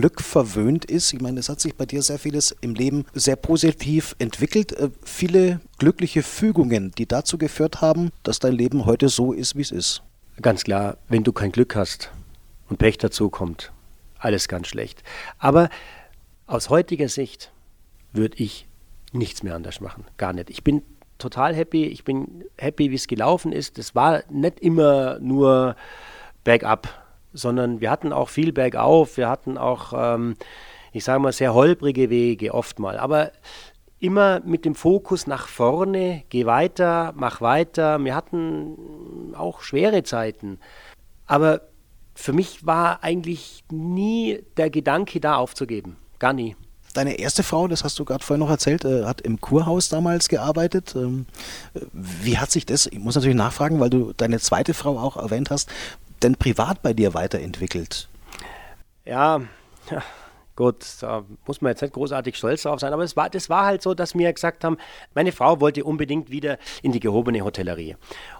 Glück 0.00 0.20
verwöhnt 0.20 0.84
ist. 0.84 1.12
Ich 1.12 1.20
meine, 1.20 1.38
es 1.38 1.48
hat 1.48 1.60
sich 1.60 1.76
bei 1.76 1.86
dir 1.86 2.02
sehr 2.02 2.18
vieles 2.18 2.50
im 2.60 2.74
Leben 2.74 3.04
sehr 3.14 3.36
positiv 3.36 4.16
entwickelt. 4.18 4.72
Äh, 4.72 4.90
viele 5.04 5.60
glückliche 5.78 6.24
Fügungen, 6.24 6.90
die 6.98 7.06
dazu 7.06 7.38
geführt 7.38 7.80
haben, 7.80 8.10
dass 8.24 8.40
dein 8.40 8.54
Leben 8.54 8.86
heute 8.86 9.08
so 9.08 9.32
ist, 9.32 9.54
wie 9.54 9.60
es 9.60 9.70
ist. 9.70 10.02
Ganz 10.42 10.64
klar, 10.64 10.96
wenn 11.08 11.22
du 11.22 11.32
kein 11.32 11.52
Glück 11.52 11.76
hast 11.76 12.10
und 12.68 12.78
Pech 12.78 12.98
dazu 12.98 13.30
kommt, 13.30 13.70
alles 14.18 14.48
ganz 14.48 14.66
schlecht. 14.66 15.04
Aber 15.38 15.68
aus 16.48 16.70
heutiger 16.70 17.08
Sicht 17.08 17.52
würde 18.12 18.42
ich 18.42 18.66
nichts 19.12 19.44
mehr 19.44 19.54
anders 19.54 19.80
machen. 19.80 20.06
Gar 20.16 20.32
nicht. 20.32 20.50
Ich 20.50 20.64
bin 20.64 20.82
total 21.18 21.54
happy. 21.54 21.84
Ich 21.84 22.02
bin 22.02 22.42
happy, 22.58 22.90
wie 22.90 22.96
es 22.96 23.06
gelaufen 23.06 23.52
ist. 23.52 23.78
Es 23.78 23.94
war 23.94 24.24
nicht 24.28 24.58
immer 24.58 25.20
nur 25.20 25.76
bergab 26.42 27.03
sondern 27.34 27.80
wir 27.80 27.90
hatten 27.90 28.12
auch 28.12 28.30
viel 28.30 28.52
bergauf, 28.52 29.18
wir 29.18 29.28
hatten 29.28 29.58
auch, 29.58 29.92
ähm, 29.94 30.36
ich 30.92 31.04
sage 31.04 31.20
mal, 31.20 31.32
sehr 31.32 31.52
holprige 31.52 32.08
Wege 32.08 32.54
oft. 32.54 32.80
Aber 32.80 33.32
immer 33.98 34.40
mit 34.44 34.64
dem 34.64 34.74
Fokus 34.74 35.26
nach 35.26 35.48
vorne, 35.48 36.22
geh 36.28 36.46
weiter, 36.46 37.12
mach 37.16 37.40
weiter. 37.40 38.02
Wir 38.02 38.14
hatten 38.14 39.34
auch 39.36 39.60
schwere 39.62 40.02
Zeiten. 40.02 40.58
Aber 41.26 41.62
für 42.14 42.32
mich 42.32 42.64
war 42.66 43.02
eigentlich 43.02 43.64
nie 43.70 44.42
der 44.56 44.70
Gedanke 44.70 45.20
da 45.20 45.36
aufzugeben. 45.36 45.96
Gar 46.18 46.32
nie. 46.34 46.56
Deine 46.92 47.18
erste 47.18 47.42
Frau, 47.42 47.66
das 47.66 47.82
hast 47.82 47.98
du 47.98 48.04
gerade 48.04 48.24
vorhin 48.24 48.40
noch 48.40 48.50
erzählt, 48.50 48.84
äh, 48.84 49.04
hat 49.04 49.20
im 49.20 49.40
Kurhaus 49.40 49.88
damals 49.88 50.28
gearbeitet. 50.28 50.94
Ähm, 50.94 51.26
wie 51.92 52.38
hat 52.38 52.52
sich 52.52 52.66
das, 52.66 52.86
ich 52.86 53.00
muss 53.00 53.16
natürlich 53.16 53.36
nachfragen, 53.36 53.80
weil 53.80 53.90
du 53.90 54.12
deine 54.16 54.38
zweite 54.38 54.74
Frau 54.74 54.96
auch 54.98 55.16
erwähnt 55.16 55.50
hast, 55.50 55.68
denn 56.24 56.36
privat 56.36 56.82
bei 56.82 56.92
dir 56.92 57.14
weiterentwickelt? 57.14 58.08
Ja, 59.04 59.42
ja, 59.90 60.02
gut, 60.56 60.84
da 61.00 61.24
muss 61.46 61.60
man 61.60 61.70
jetzt 61.70 61.82
nicht 61.82 61.94
großartig 61.94 62.36
stolz 62.36 62.62
drauf 62.62 62.80
sein, 62.80 62.92
aber 62.92 63.04
es 63.04 63.16
war, 63.16 63.28
das 63.28 63.50
war 63.50 63.66
halt 63.66 63.82
so, 63.82 63.94
dass 63.94 64.14
wir 64.14 64.32
gesagt 64.32 64.64
haben, 64.64 64.78
meine 65.14 65.32
Frau 65.32 65.60
wollte 65.60 65.84
unbedingt 65.84 66.30
wieder 66.30 66.58
in 66.82 66.92
die 66.92 67.00
gehobene 67.00 67.42
Hotellerie 67.42 67.96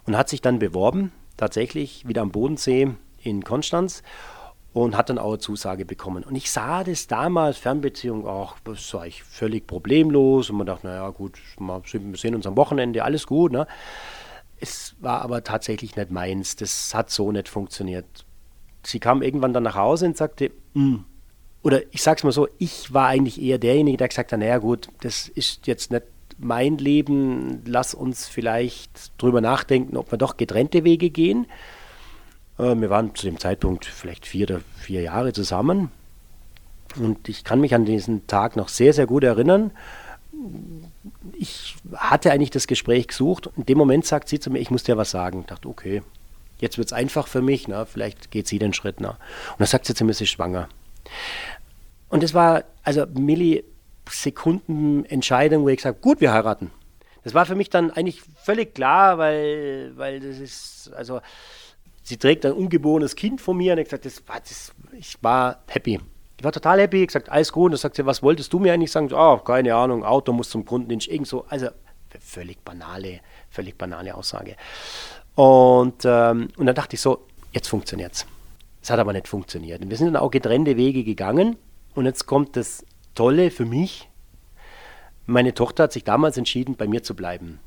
und 0.06 0.16
hat 0.16 0.28
sich 0.28 0.40
dann 0.40 0.58
beworben, 0.58 1.12
tatsächlich 1.36 2.08
wieder 2.08 2.22
am 2.22 2.30
Bodensee 2.30 2.88
in 3.22 3.44
Konstanz 3.44 4.02
und 4.72 4.96
hat 4.96 5.08
dann 5.08 5.18
auch 5.18 5.28
eine 5.28 5.38
Zusage 5.38 5.84
bekommen. 5.84 6.24
Und 6.24 6.34
ich 6.34 6.50
sah 6.50 6.82
das 6.82 7.06
damals, 7.06 7.58
Fernbeziehung, 7.58 8.26
auch, 8.26 8.56
das 8.64 8.92
war 8.92 9.06
ich 9.06 9.22
völlig 9.22 9.66
problemlos 9.66 10.50
und 10.50 10.56
man 10.56 10.66
dachte, 10.66 10.88
naja 10.88 11.08
gut, 11.10 11.38
wir 11.58 12.16
sehen 12.16 12.34
uns 12.34 12.46
am 12.46 12.56
Wochenende, 12.56 13.04
alles 13.04 13.26
gut. 13.26 13.52
Ne? 13.52 13.66
Es 14.64 14.94
war 14.98 15.20
aber 15.20 15.44
tatsächlich 15.44 15.94
nicht 15.94 16.10
meins. 16.10 16.56
Das 16.56 16.94
hat 16.94 17.10
so 17.10 17.30
nicht 17.30 17.50
funktioniert. 17.50 18.06
Sie 18.82 18.98
kam 18.98 19.20
irgendwann 19.20 19.52
dann 19.52 19.64
nach 19.64 19.74
Hause 19.74 20.06
und 20.06 20.16
sagte, 20.16 20.52
mm. 20.72 21.00
oder 21.62 21.82
ich 21.92 22.02
sag's 22.02 22.24
mal 22.24 22.32
so, 22.32 22.48
ich 22.56 22.94
war 22.94 23.08
eigentlich 23.08 23.42
eher 23.42 23.58
derjenige, 23.58 23.98
der 23.98 24.08
gesagt 24.08 24.32
hat, 24.32 24.40
naja 24.40 24.56
gut, 24.56 24.88
das 25.02 25.28
ist 25.28 25.66
jetzt 25.66 25.90
nicht 25.90 26.04
mein 26.38 26.78
Leben, 26.78 27.60
lass 27.66 27.92
uns 27.92 28.26
vielleicht 28.26 29.12
drüber 29.20 29.42
nachdenken, 29.42 29.98
ob 29.98 30.10
wir 30.10 30.16
doch 30.16 30.38
getrennte 30.38 30.82
Wege 30.82 31.10
gehen. 31.10 31.44
Äh, 32.58 32.74
wir 32.74 32.88
waren 32.88 33.14
zu 33.14 33.26
dem 33.26 33.38
Zeitpunkt 33.38 33.84
vielleicht 33.84 34.26
vier 34.26 34.48
oder 34.48 34.60
vier 34.78 35.02
Jahre 35.02 35.34
zusammen. 35.34 35.90
Und 36.96 37.28
ich 37.28 37.44
kann 37.44 37.60
mich 37.60 37.74
an 37.74 37.84
diesen 37.84 38.26
Tag 38.28 38.56
noch 38.56 38.68
sehr, 38.68 38.94
sehr 38.94 39.06
gut 39.06 39.24
erinnern 39.24 39.72
ich 41.32 41.76
hatte 41.94 42.32
eigentlich 42.32 42.50
das 42.50 42.66
Gespräch 42.66 43.08
gesucht. 43.08 43.48
In 43.56 43.64
dem 43.66 43.78
Moment 43.78 44.04
sagt 44.06 44.28
sie 44.28 44.40
zu 44.40 44.50
mir, 44.50 44.58
ich 44.58 44.70
muss 44.70 44.84
dir 44.84 44.96
was 44.96 45.10
sagen. 45.10 45.40
Ich 45.40 45.46
dachte, 45.46 45.68
okay, 45.68 46.02
jetzt 46.58 46.78
wird 46.78 46.88
es 46.88 46.92
einfach 46.92 47.26
für 47.26 47.42
mich, 47.42 47.66
na, 47.68 47.84
vielleicht 47.84 48.30
geht 48.30 48.48
sie 48.48 48.58
den 48.58 48.72
Schritt. 48.72 49.00
Na. 49.00 49.10
Und 49.10 49.60
dann 49.60 49.66
sagt 49.66 49.84
sie 49.86 49.94
zu 49.94 50.04
mir, 50.04 50.14
sie 50.14 50.24
ist 50.24 50.30
schwanger. 50.30 50.68
Und 52.08 52.22
das 52.22 52.32
war 52.34 52.64
also 52.82 53.06
Millisekunden-Entscheidung, 53.06 55.64
wo 55.64 55.68
ich 55.68 55.78
gesagt 55.78 56.00
gut, 56.00 56.20
wir 56.20 56.32
heiraten. 56.32 56.70
Das 57.24 57.34
war 57.34 57.46
für 57.46 57.54
mich 57.54 57.70
dann 57.70 57.90
eigentlich 57.90 58.22
völlig 58.42 58.74
klar, 58.74 59.18
weil, 59.18 59.92
weil 59.96 60.20
das 60.20 60.38
ist, 60.38 60.92
also 60.94 61.20
sie 62.02 62.18
trägt 62.18 62.44
ein 62.44 62.52
ungeborenes 62.52 63.16
Kind 63.16 63.40
von 63.40 63.56
mir 63.56 63.72
und 63.72 63.78
ich 63.78 63.84
gesagt, 63.84 64.04
das 64.04 64.22
das, 64.26 64.74
ich 64.92 65.16
war 65.22 65.62
happy. 65.66 66.00
Ich 66.44 66.46
war 66.46 66.52
total 66.52 66.78
happy, 66.78 67.00
ich 67.00 67.06
gesagt, 67.06 67.30
alles 67.30 67.50
gut. 67.50 67.64
Und 67.64 67.70
dann 67.70 67.78
sagt 67.78 67.96
sie, 67.96 68.04
was 68.04 68.22
wolltest 68.22 68.52
du 68.52 68.58
mir 68.58 68.74
eigentlich 68.74 68.92
sagen? 68.92 69.08
oh, 69.14 69.38
keine 69.38 69.74
Ahnung, 69.74 70.04
Auto 70.04 70.30
muss 70.30 70.50
zum 70.50 70.66
Kundendienst, 70.66 71.08
irgend 71.08 71.26
so. 71.26 71.46
Also 71.48 71.68
völlig 72.20 72.62
banale, 72.62 73.20
völlig 73.48 73.78
banale 73.78 74.14
Aussage. 74.14 74.54
Und, 75.36 76.04
ähm, 76.04 76.48
und 76.58 76.66
dann 76.66 76.74
dachte 76.74 76.96
ich 76.96 77.00
so, 77.00 77.26
jetzt 77.52 77.68
funktioniert 77.68 78.12
es. 78.12 78.26
Es 78.82 78.90
hat 78.90 78.98
aber 79.00 79.14
nicht 79.14 79.26
funktioniert. 79.26 79.80
Und 79.80 79.88
wir 79.88 79.96
sind 79.96 80.12
dann 80.12 80.22
auch 80.22 80.30
getrennte 80.30 80.76
Wege 80.76 81.02
gegangen. 81.02 81.56
Und 81.94 82.04
jetzt 82.04 82.26
kommt 82.26 82.56
das 82.56 82.84
Tolle 83.14 83.50
für 83.50 83.64
mich. 83.64 84.10
Meine 85.24 85.54
Tochter 85.54 85.84
hat 85.84 85.94
sich 85.94 86.04
damals 86.04 86.36
entschieden, 86.36 86.76
bei 86.76 86.86
mir 86.86 87.02
zu 87.02 87.16
bleiben. 87.16 87.58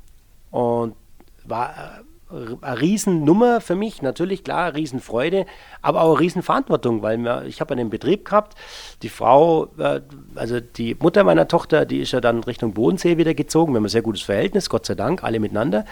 Und 0.52 0.94
war 1.42 2.04
eine 2.30 2.80
Riesennummer 2.80 3.60
für 3.60 3.74
mich, 3.74 4.02
natürlich 4.02 4.44
klar, 4.44 4.74
Riesenfreude, 4.74 5.46
aber 5.80 6.02
auch 6.02 6.12
eine 6.12 6.20
Riesenverantwortung, 6.20 7.02
weil 7.02 7.18
wir, 7.18 7.44
ich 7.46 7.60
habe 7.60 7.72
einen 7.72 7.90
Betrieb 7.90 8.24
gehabt, 8.26 8.54
die 9.02 9.08
Frau, 9.08 9.68
äh, 9.78 10.00
also 10.34 10.60
die 10.60 10.94
Mutter 10.98 11.24
meiner 11.24 11.48
Tochter, 11.48 11.86
die 11.86 12.00
ist 12.00 12.12
ja 12.12 12.20
dann 12.20 12.44
Richtung 12.44 12.74
Bodensee 12.74 13.16
wieder 13.16 13.34
gezogen, 13.34 13.72
wir 13.72 13.78
haben 13.78 13.86
ein 13.86 13.90
sehr 13.90 14.02
gutes 14.02 14.22
Verhältnis, 14.22 14.68
Gott 14.68 14.86
sei 14.86 14.94
Dank, 14.94 15.24
alle 15.24 15.40
miteinander. 15.40 15.84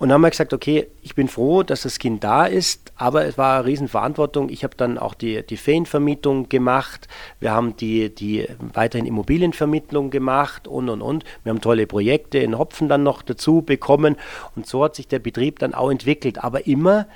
Und 0.00 0.08
dann 0.08 0.14
haben 0.14 0.22
wir 0.22 0.30
gesagt, 0.30 0.54
okay, 0.54 0.86
ich 1.02 1.14
bin 1.14 1.28
froh, 1.28 1.62
dass 1.62 1.82
das 1.82 1.98
Kind 1.98 2.24
da 2.24 2.46
ist, 2.46 2.90
aber 2.96 3.26
es 3.26 3.36
war 3.36 3.58
eine 3.58 3.66
Riesenverantwortung. 3.66 4.48
Ich 4.48 4.64
habe 4.64 4.74
dann 4.74 4.96
auch 4.96 5.12
die, 5.12 5.46
die 5.46 5.58
Ferienvermietung 5.58 6.48
gemacht. 6.48 7.06
Wir 7.38 7.50
haben 7.50 7.76
die, 7.76 8.08
die 8.08 8.48
weiterhin 8.72 9.06
Immobilienvermittlung 9.06 10.08
gemacht 10.08 10.66
und, 10.66 10.88
und, 10.88 11.02
und. 11.02 11.24
Wir 11.44 11.50
haben 11.50 11.60
tolle 11.60 11.86
Projekte 11.86 12.38
in 12.38 12.56
Hopfen 12.56 12.88
dann 12.88 13.02
noch 13.02 13.20
dazu 13.20 13.60
bekommen. 13.60 14.16
Und 14.56 14.66
so 14.66 14.82
hat 14.84 14.94
sich 14.94 15.06
der 15.06 15.18
Betrieb 15.18 15.58
dann 15.58 15.74
auch 15.74 15.90
entwickelt. 15.90 16.42
Aber 16.42 16.66
immer, 16.66 17.06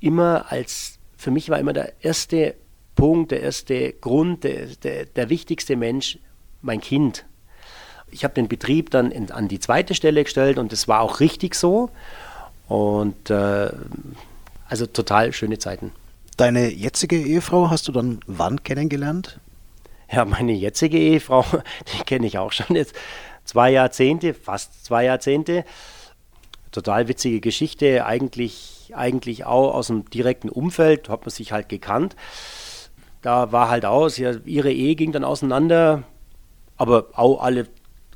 immer 0.00 0.46
als, 0.50 0.98
für 1.16 1.30
mich 1.30 1.48
war 1.48 1.60
immer 1.60 1.74
der 1.74 1.92
erste 2.00 2.56
Punkt, 2.96 3.30
der 3.30 3.42
erste 3.42 3.92
Grund, 3.92 4.42
der, 4.42 4.66
der, 4.82 5.04
der 5.04 5.30
wichtigste 5.30 5.76
Mensch 5.76 6.18
mein 6.60 6.80
Kind. 6.80 7.24
Ich 8.10 8.24
habe 8.24 8.34
den 8.34 8.48
Betrieb 8.48 8.90
dann 8.90 9.10
in, 9.10 9.30
an 9.30 9.48
die 9.48 9.60
zweite 9.60 9.94
Stelle 9.94 10.24
gestellt 10.24 10.58
und 10.58 10.72
das 10.72 10.88
war 10.88 11.00
auch 11.00 11.20
richtig 11.20 11.54
so. 11.54 11.90
Und 12.68 13.30
äh, 13.30 13.70
also 14.68 14.86
total 14.86 15.32
schöne 15.32 15.58
Zeiten. 15.58 15.92
Deine 16.36 16.68
jetzige 16.68 17.16
Ehefrau 17.16 17.70
hast 17.70 17.88
du 17.88 17.92
dann 17.92 18.20
wann 18.26 18.62
kennengelernt? 18.62 19.40
Ja, 20.10 20.24
meine 20.24 20.52
jetzige 20.52 20.98
Ehefrau, 20.98 21.44
die 21.92 22.04
kenne 22.04 22.26
ich 22.26 22.38
auch 22.38 22.52
schon 22.52 22.76
jetzt 22.76 22.94
zwei 23.44 23.70
Jahrzehnte, 23.70 24.34
fast 24.34 24.84
zwei 24.84 25.04
Jahrzehnte. 25.04 25.64
Total 26.72 27.08
witzige 27.08 27.40
Geschichte, 27.40 28.04
eigentlich, 28.04 28.92
eigentlich 28.94 29.46
auch 29.46 29.72
aus 29.72 29.86
dem 29.86 30.10
direkten 30.10 30.50
Umfeld, 30.50 31.08
hat 31.08 31.22
man 31.22 31.30
sich 31.30 31.52
halt 31.52 31.68
gekannt. 31.68 32.16
Da 33.22 33.50
war 33.50 33.70
halt 33.70 33.86
aus, 33.86 34.18
ihre 34.18 34.72
Ehe 34.72 34.94
ging 34.94 35.12
dann 35.12 35.24
auseinander, 35.24 36.02
aber 36.76 37.06
auch 37.14 37.40
alle 37.40 37.66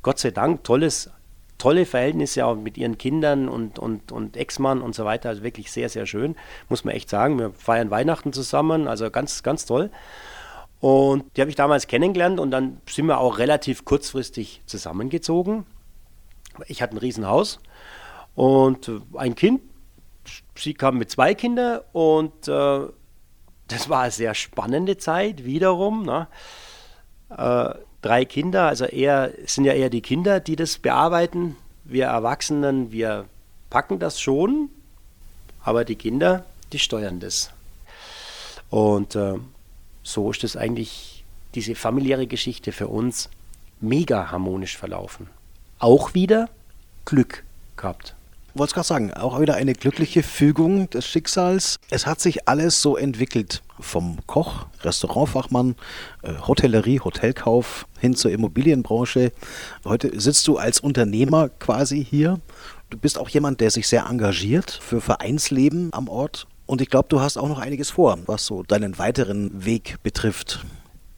Gott 0.01 0.19
sei 0.19 0.31
Dank 0.31 0.63
tolles, 0.63 1.09
tolle 1.57 1.85
Verhältnisse 1.85 2.45
auch 2.45 2.55
mit 2.55 2.77
ihren 2.77 2.97
Kindern 2.97 3.47
und, 3.47 3.77
und, 3.77 4.11
und 4.11 4.35
Ex-Mann 4.35 4.81
und 4.81 4.95
so 4.95 5.05
weiter. 5.05 5.29
Also 5.29 5.43
wirklich 5.43 5.71
sehr, 5.71 5.89
sehr 5.89 6.05
schön, 6.05 6.35
muss 6.69 6.83
man 6.83 6.95
echt 6.95 7.09
sagen. 7.09 7.37
Wir 7.37 7.51
feiern 7.51 7.91
Weihnachten 7.91 8.33
zusammen, 8.33 8.87
also 8.87 9.11
ganz, 9.11 9.43
ganz 9.43 9.65
toll. 9.65 9.91
Und 10.79 11.25
die 11.37 11.41
habe 11.41 11.51
ich 11.51 11.55
damals 11.55 11.85
kennengelernt 11.85 12.39
und 12.39 12.49
dann 12.49 12.81
sind 12.89 13.05
wir 13.05 13.19
auch 13.19 13.37
relativ 13.37 13.85
kurzfristig 13.85 14.63
zusammengezogen. 14.65 15.65
Ich 16.65 16.81
hatte 16.81 16.95
ein 16.95 16.97
Riesenhaus 16.97 17.59
und 18.33 18.91
ein 19.15 19.35
Kind. 19.35 19.61
Sie 20.55 20.73
kam 20.73 20.97
mit 20.97 21.11
zwei 21.11 21.35
Kindern 21.35 21.81
und 21.93 22.47
äh, 22.47 22.87
das 23.67 23.89
war 23.89 24.01
eine 24.01 24.11
sehr 24.11 24.33
spannende 24.33 24.97
Zeit 24.97 25.45
wiederum. 25.45 26.03
Ne? 26.03 26.27
Äh, 27.29 27.75
drei 28.01 28.25
Kinder, 28.25 28.67
also 28.67 28.85
eher 28.85 29.31
sind 29.45 29.65
ja 29.65 29.73
eher 29.73 29.89
die 29.89 30.01
Kinder, 30.01 30.39
die 30.39 30.55
das 30.55 30.77
bearbeiten. 30.77 31.55
Wir 31.83 32.05
Erwachsenen, 32.05 32.91
wir 32.91 33.25
packen 33.69 33.99
das 33.99 34.19
schon, 34.19 34.69
aber 35.63 35.85
die 35.85 35.95
Kinder, 35.95 36.45
die 36.73 36.79
steuern 36.79 37.19
das. 37.19 37.51
Und 38.69 39.15
äh, 39.15 39.35
so 40.03 40.31
ist 40.31 40.43
es 40.43 40.55
eigentlich 40.55 41.23
diese 41.55 41.75
familiäre 41.75 42.27
Geschichte 42.27 42.71
für 42.71 42.87
uns 42.87 43.29
mega 43.81 44.31
harmonisch 44.31 44.77
verlaufen. 44.77 45.27
Auch 45.79 46.13
wieder 46.13 46.49
Glück 47.05 47.43
gehabt 47.75 48.15
wollte 48.53 48.71
es 48.71 48.73
gerade 48.73 48.87
sagen, 48.87 49.13
auch 49.13 49.39
wieder 49.39 49.55
eine 49.55 49.73
glückliche 49.73 50.23
Fügung 50.23 50.89
des 50.89 51.05
Schicksals. 51.05 51.79
Es 51.89 52.05
hat 52.05 52.19
sich 52.19 52.47
alles 52.47 52.81
so 52.81 52.97
entwickelt. 52.97 53.61
Vom 53.81 54.17
Koch, 54.27 54.67
Restaurantfachmann, 54.81 55.75
äh, 56.21 56.33
Hotellerie, 56.47 56.99
Hotelkauf 56.99 57.87
hin 57.99 58.15
zur 58.15 58.31
Immobilienbranche. 58.31 59.31
Heute 59.83 60.19
sitzt 60.19 60.47
du 60.47 60.57
als 60.57 60.79
Unternehmer 60.79 61.49
quasi 61.49 62.03
hier. 62.03 62.39
Du 62.89 62.97
bist 62.97 63.19
auch 63.19 63.29
jemand, 63.29 63.59
der 63.61 63.71
sich 63.71 63.87
sehr 63.87 64.05
engagiert 64.05 64.71
für 64.71 65.01
Vereinsleben 65.01 65.89
am 65.93 66.07
Ort. 66.07 66.47
Und 66.65 66.81
ich 66.81 66.89
glaube, 66.89 67.09
du 67.09 67.19
hast 67.19 67.37
auch 67.37 67.49
noch 67.49 67.59
einiges 67.59 67.89
vor, 67.89 68.17
was 68.27 68.45
so 68.45 68.63
deinen 68.63 68.97
weiteren 68.97 69.65
Weg 69.65 69.97
betrifft. 70.03 70.65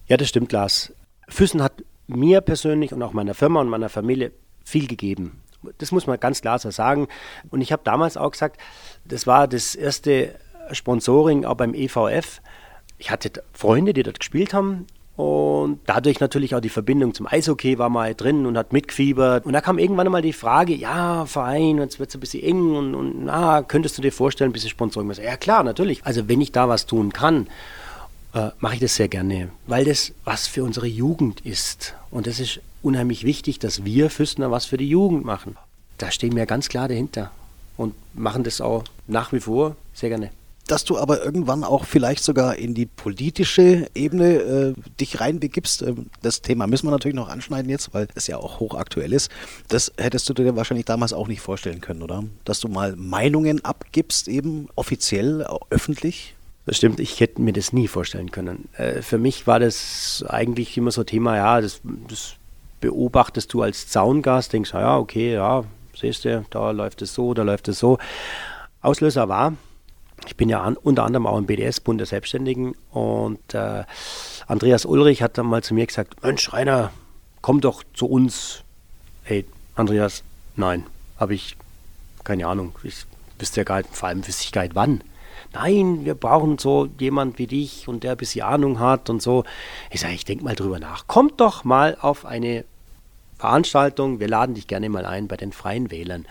Ja, 0.08 0.17
das 0.17 0.30
stimmt, 0.30 0.52
Lars. 0.52 0.93
Füssen 1.28 1.62
hat 1.62 1.84
mir 2.08 2.41
persönlich 2.41 2.93
und 2.93 3.04
auch 3.04 3.13
meiner 3.13 3.34
Firma 3.34 3.62
und 3.62 3.69
meiner 3.69 3.89
Familie 3.89 4.32
viel 4.63 4.88
gegeben 4.88 5.43
das 5.78 5.91
muss 5.91 6.08
man 6.08 6.19
ganz 6.19 6.41
klar 6.41 6.60
so 6.60 6.71
sagen. 6.71 7.08
Und 7.49 7.62
ich 7.62 7.71
habe 7.71 7.84
damals 7.84 8.17
auch 8.17 8.32
gesagt, 8.32 8.60
das 9.06 9.28
war 9.28 9.47
das 9.47 9.76
erste 9.76 10.36
Sponsoring 10.71 11.45
auch 11.45 11.56
beim 11.56 11.73
EVF. 11.73 12.41
Ich 12.97 13.12
hatte 13.12 13.43
Freunde, 13.53 13.93
die 13.93 14.03
dort 14.03 14.19
gespielt 14.19 14.53
haben 14.53 14.86
und 15.15 15.79
dadurch 15.86 16.19
natürlich 16.19 16.56
auch 16.56 16.60
die 16.60 16.69
Verbindung 16.69 17.13
zum 17.13 17.27
Eishockey 17.27 17.77
war 17.77 17.89
mal 17.89 18.15
drin 18.15 18.47
und 18.47 18.58
hat 18.58 18.73
mitgefiebert. 18.73 19.45
Und 19.45 19.53
da 19.53 19.62
kam 19.62 19.77
irgendwann 19.77 20.12
mal 20.12 20.23
die 20.23 20.34
Frage, 20.34 20.73
ja, 20.73 21.25
Verein, 21.27 21.77
jetzt 21.77 21.99
wird 21.99 22.10
es 22.10 22.15
ein 22.15 22.19
bisschen 22.19 22.43
eng 22.43 22.75
und, 22.75 22.95
und 22.95 23.25
na, 23.25 23.62
könntest 23.62 23.97
du 23.97 24.01
dir 24.01 24.12
vorstellen, 24.12 24.49
ein 24.49 24.53
bisschen 24.53 24.71
Sponsoring? 24.71 25.12
Ja 25.12 25.38
klar, 25.38 25.63
natürlich. 25.63 26.03
Also 26.03 26.27
wenn 26.27 26.41
ich 26.41 26.51
da 26.51 26.67
was 26.67 26.88
tun 26.88 27.13
kann, 27.13 27.47
äh, 28.34 28.49
mache 28.60 28.75
ich 28.75 28.79
das 28.79 28.95
sehr 28.95 29.08
gerne, 29.08 29.49
weil 29.67 29.86
das 29.86 30.13
was 30.23 30.47
für 30.47 30.63
unsere 30.63 30.88
Jugend 30.88 31.41
ist. 31.41 31.93
Und 32.10 32.25
das 32.25 32.39
ist 32.39 32.60
unheimlich 32.82 33.23
wichtig, 33.23 33.60
dass 33.60 33.86
wir 33.86 34.10
Füßner 34.10 34.49
was 34.49 34.65
für 34.65 34.77
die 34.77 34.89
Jugend 34.89 35.25
machen. 35.25 35.58
Da 35.99 36.10
stehen 36.10 36.36
wir 36.36 36.47
ganz 36.47 36.69
klar 36.69 36.88
dahinter 36.88 37.29
und 37.77 37.93
machen 38.15 38.43
das 38.43 38.62
auch 38.62 38.84
nach 39.06 39.32
wie 39.32 39.39
vor 39.39 39.75
sehr 39.93 40.10
gerne. 40.10 40.32
Dass 40.67 40.86
du 40.86 40.97
aber 40.97 41.23
irgendwann 41.23 41.63
auch 41.63 41.86
vielleicht 41.86 42.23
sogar 42.23 42.56
in 42.56 42.73
die 42.73 42.86
politische 42.86 43.88
Ebene 43.93 44.34
äh, 44.36 44.73
dich 44.99 45.19
reinbegibst, 45.19 45.82
äh, 45.82 45.93
das 46.21 46.41
Thema 46.41 46.67
müssen 46.67 46.88
wir 46.88 46.91
natürlich 46.91 47.15
noch 47.15 47.30
anschneiden 47.30 47.69
jetzt, 47.69 47.93
weil 47.93 48.08
es 48.15 48.28
ja 48.28 48.38
auch 48.38 48.60
hochaktuell 48.60 49.12
ist. 49.12 49.30
Das 49.67 49.91
hättest 49.97 50.30
du 50.30 50.34
dir 50.34 50.56
wahrscheinlich 50.56 50.86
damals 50.86 51.12
auch 51.12 51.28
nicht 51.28 51.41
vorstellen 51.41 51.82
können, 51.82 52.02
oder? 52.02 52.23
Dass 52.45 52.60
du 52.62 52.69
mal 52.69 52.95
Meinungen 52.95 53.63
abgibst, 53.65 54.28
eben 54.28 54.69
offiziell, 54.76 55.45
öffentlich? 55.69 56.36
Das 56.65 56.78
stimmt, 56.78 57.02
ich 57.02 57.19
hätte 57.19 57.41
mir 57.41 57.52
das 57.52 57.73
nie 57.73 57.89
vorstellen 57.89 58.32
können. 58.32 58.69
Äh, 58.78 59.02
für 59.02 59.17
mich 59.17 59.47
war 59.47 59.60
das 59.60 60.23
eigentlich 60.28 60.78
immer 60.78 60.91
so 60.91 61.04
Thema, 61.04 61.36
ja, 61.36 61.60
das, 61.60 61.82
das 62.08 62.36
beobachtest 62.80 63.54
du 63.54 63.62
als 63.62 63.89
Zaungast, 63.89 64.54
denkst, 64.54 64.71
ja, 64.73 64.97
okay, 64.97 65.34
ja, 65.34 65.65
siehst 65.99 66.26
du, 66.26 66.45
da 66.49 66.71
läuft 66.71 67.02
es 67.02 67.13
so, 67.13 67.34
da 67.34 67.43
läuft 67.43 67.67
es 67.67 67.80
so. 67.80 67.97
Auslöser 68.82 69.28
war, 69.28 69.54
ich 70.27 70.36
bin 70.36 70.49
ja 70.49 70.62
an, 70.62 70.77
unter 70.77 71.03
anderem 71.03 71.27
auch 71.27 71.38
im 71.38 71.45
BDS-Bund 71.45 71.99
der 71.99 72.07
Selbstständigen 72.07 72.75
und 72.91 73.53
äh, 73.53 73.83
Andreas 74.47 74.86
Ulrich 74.86 75.21
hat 75.21 75.38
dann 75.38 75.45
mal 75.45 75.63
zu 75.63 75.73
mir 75.73 75.86
gesagt, 75.86 76.23
Mensch, 76.23 76.51
Rainer, 76.53 76.91
komm 77.41 77.62
doch 77.62 77.83
zu 77.93 78.07
uns. 78.07 78.63
Hey, 79.23 79.45
Andreas, 79.75 80.23
nein, 80.55 80.86
habe 81.17 81.33
ich 81.33 81.55
keine 82.23 82.47
Ahnung. 82.47 82.75
Ich 82.83 83.05
wüsste 83.39 83.62
ja 83.62 83.63
gar 83.63 83.77
nicht, 83.77 83.95
vor 83.95 84.09
allem 84.09 84.25
wüsste 84.25 84.43
ich 84.43 84.51
gar 84.51 84.63
nicht 84.63 84.75
wann. 84.75 85.01
Nein, 85.53 86.05
wir 86.05 86.15
brauchen 86.15 86.57
so 86.57 86.89
jemand 86.99 87.38
wie 87.38 87.47
dich 87.47 87.88
und 87.88 88.03
der 88.03 88.12
ein 88.12 88.17
bisschen 88.17 88.45
Ahnung 88.45 88.79
hat 88.79 89.09
und 89.09 89.21
so. 89.21 89.43
Ich 89.91 90.01
sage, 90.01 90.13
ich 90.13 90.25
denke 90.25 90.43
mal 90.43 90.55
drüber 90.55 90.79
nach. 90.79 91.05
Kommt 91.07 91.39
doch 91.39 91.63
mal 91.63 91.95
auf 91.99 92.25
eine 92.25 92.65
Veranstaltung, 93.38 94.19
wir 94.19 94.27
laden 94.27 94.55
dich 94.55 94.67
gerne 94.67 94.89
mal 94.89 95.05
ein 95.05 95.27
bei 95.27 95.38
den 95.38 95.51
Freien 95.51 95.91
Wählern. 95.91 96.25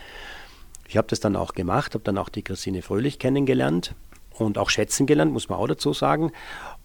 Ich 0.92 0.98
habe 0.98 1.08
das 1.08 1.20
dann 1.20 1.36
auch 1.36 1.54
gemacht, 1.54 1.94
habe 1.94 2.04
dann 2.04 2.18
auch 2.18 2.28
die 2.28 2.42
Christine 2.42 2.82
Fröhlich 2.82 3.18
kennengelernt 3.18 3.94
und 4.34 4.58
auch 4.58 4.68
schätzen 4.68 5.06
gelernt, 5.06 5.32
muss 5.32 5.48
man 5.48 5.58
auch 5.58 5.66
dazu 5.66 5.94
sagen. 5.94 6.32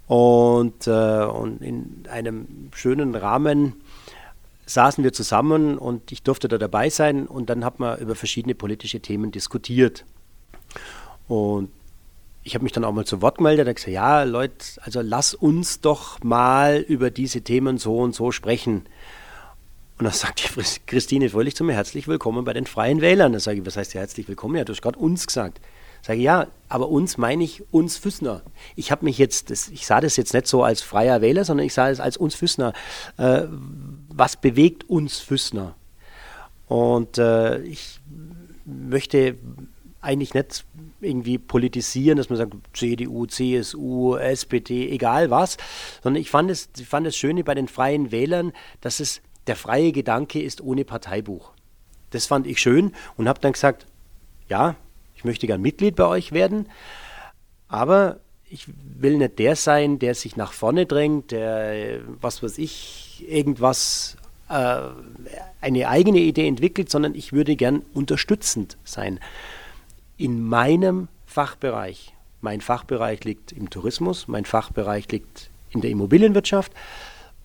Und, 0.08 0.88
äh, 0.88 1.26
und 1.26 1.62
in 1.62 2.06
einem 2.10 2.70
schönen 2.74 3.16
Rahmen 3.16 3.74
saßen 4.66 5.04
wir 5.04 5.12
zusammen 5.12 5.78
und 5.78 6.14
ich 6.14 6.24
durfte 6.24 6.48
da 6.48 6.58
dabei 6.58 6.90
sein 6.90 7.28
und 7.28 7.50
dann 7.50 7.66
hat 7.66 7.82
man 7.82 8.00
über 8.00 8.16
verschiedene 8.16 8.56
politische 8.56 9.02
Themen 9.02 9.32
diskutiert. 9.32 10.06
Und 11.28 11.70
ich 12.44 12.56
habe 12.56 12.64
mich 12.64 12.72
dann 12.72 12.86
auch 12.86 12.94
mal 12.94 13.04
zu 13.04 13.22
Wort 13.22 13.40
gemeldet, 13.40 13.68
da 13.68 13.74
gesagt, 13.74 13.92
ja, 13.92 14.24
Leute, 14.24 14.56
also 14.84 15.02
lass 15.02 15.34
uns 15.34 15.82
doch 15.82 16.24
mal 16.24 16.78
über 16.78 17.12
diese 17.12 17.42
Themen 17.42 17.78
so 17.78 17.98
und 17.98 18.16
so 18.16 18.32
sprechen. 18.32 18.86
Und 19.98 20.06
dann 20.06 20.14
sagt 20.14 20.44
die 20.44 20.64
Christine 20.86 21.30
Fröhlich 21.30 21.56
zu 21.56 21.64
mir, 21.64 21.74
herzlich 21.74 22.08
willkommen 22.08 22.46
bei 22.46 22.54
den 22.54 22.68
Freien 22.68 23.02
Wählern. 23.02 23.34
Da 23.34 23.40
sage 23.40 23.60
ich, 23.60 23.66
was 23.66 23.78
heißt 23.78 23.96
ja 23.96 24.02
herzlich 24.02 24.28
willkommen? 24.28 24.56
Ja, 24.56 24.64
du 24.64 24.72
hast 24.72 24.84
gerade 24.84 25.00
uns 25.00 25.26
gesagt. 25.26 25.60
Sage 26.04 26.20
ich, 26.20 26.26
ja, 26.26 26.48
aber 26.70 26.90
uns 26.90 27.18
meine 27.18 27.44
ich 27.44 27.64
uns 27.72 27.98
Füßner. 27.98 28.44
Ich 28.76 28.92
habe 28.92 29.06
mich 29.06 29.18
jetzt, 29.18 29.50
das, 29.50 29.70
ich 29.70 29.88
sah 29.88 30.00
das 30.00 30.16
jetzt 30.16 30.36
nicht 30.36 30.46
so 30.46 30.62
als 30.62 30.84
freier 30.84 31.22
Wähler, 31.22 31.46
sondern 31.46 31.66
ich 31.66 31.74
sah 31.74 31.90
es 31.90 32.00
als 32.00 32.16
uns 32.16 32.36
Füßner. 32.36 32.74
Äh, 33.18 33.46
was 34.10 34.36
bewegt 34.36 34.88
uns 34.88 35.18
Füßner? 35.18 35.74
Und 36.68 37.18
äh, 37.18 37.60
ich 37.64 38.00
möchte 38.66 39.36
eigentlich 40.00 40.36
nicht 40.36 40.64
irgendwie 41.02 41.40
politisieren, 41.40 42.18
dass 42.18 42.30
man 42.30 42.38
sagt, 42.38 42.54
CDU, 42.74 43.26
CSU, 43.26 44.16
SPD, 44.16 44.92
egal 44.92 45.32
was, 45.32 45.58
sondern 46.04 46.22
ich 46.22 46.30
fand 46.30 46.52
es, 46.52 46.70
ich 46.78 46.88
fand 46.88 47.08
es 47.08 47.18
Schöne 47.18 47.44
bei 47.44 47.56
den 47.56 47.68
freien 47.68 48.12
Wählern, 48.12 48.54
dass 48.82 49.00
es 49.00 49.22
der 49.48 49.56
freie 49.56 49.92
Gedanke 49.92 50.42
ist 50.42 50.62
ohne 50.62 50.86
Parteibuch. 50.86 51.52
Das 52.12 52.26
fand 52.26 52.48
ich 52.48 52.60
schön 52.60 52.94
und 53.18 53.28
habe 53.28 53.40
dann 53.40 53.54
gesagt, 53.54 53.86
ja, 54.50 54.76
ich 55.16 55.24
möchte 55.24 55.48
gern 55.48 55.62
Mitglied 55.62 55.96
bei 55.96 56.06
euch 56.06 56.32
werden, 56.32 56.70
aber 57.68 58.20
ich 58.50 58.68
will 59.00 59.18
nicht 59.18 59.40
der 59.40 59.56
sein, 59.56 60.00
der 60.00 60.16
sich 60.16 60.38
nach 60.38 60.54
vorne 60.54 60.86
drängt, 60.86 61.32
der, 61.32 62.00
was 62.22 62.42
weiß 62.42 62.58
ich, 62.60 63.26
irgendwas, 63.28 64.16
äh, 64.50 64.80
eine 65.60 65.90
eigene 65.90 66.20
Idee 66.20 66.48
entwickelt, 66.48 66.90
sondern 66.90 67.14
ich 67.14 67.34
würde 67.34 67.56
gern 67.56 67.82
unterstützend 67.94 68.78
sein 68.86 69.20
in 70.18 70.48
meinem 70.48 71.10
Fachbereich. 71.26 72.14
Mein 72.42 72.62
Fachbereich 72.62 73.24
liegt 73.24 73.52
im 73.52 73.70
Tourismus, 73.70 74.28
mein 74.28 74.46
Fachbereich 74.46 75.12
liegt 75.12 75.50
in 75.72 75.82
der 75.82 75.92
Immobilienwirtschaft. 75.92 76.72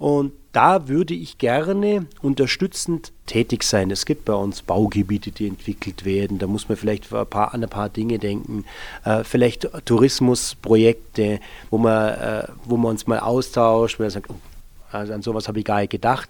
Und 0.03 0.33
da 0.51 0.89
würde 0.89 1.15
ich 1.15 1.39
gerne 1.39 2.07
unterstützend 2.23 3.13
tätig 3.27 3.63
sein. 3.63 3.89
Es 3.93 4.05
gibt 4.05 4.25
bei 4.25 4.33
uns 4.33 4.63
Baugebiete, 4.63 5.31
die 5.31 5.47
entwickelt 5.47 6.05
werden. 6.05 6.41
Da 6.41 6.49
muss 6.49 6.69
man 6.69 6.77
vielleicht 6.77 7.13
ein 7.13 7.25
paar, 7.27 7.55
an 7.55 7.63
ein 7.63 7.71
paar 7.71 7.89
Dinge 7.89 8.19
denken. 8.19 8.65
Äh, 9.05 9.23
vielleicht 9.23 9.69
Tourismusprojekte, 9.85 11.39
wo 11.71 11.79
man, 11.79 12.15
äh, 12.15 12.49
wo 12.65 12.77
man 12.77 12.91
uns 12.91 13.07
mal 13.07 13.21
austauscht, 13.21 14.01
wo 14.01 14.03
man 14.03 14.11
sagt, 14.11 14.29
oh, 14.29 14.35
also 14.91 15.13
an 15.13 15.23
sowas 15.23 15.47
habe 15.47 15.61
ich 15.61 15.65
gar 15.65 15.79
nicht 15.79 15.91
gedacht 15.91 16.29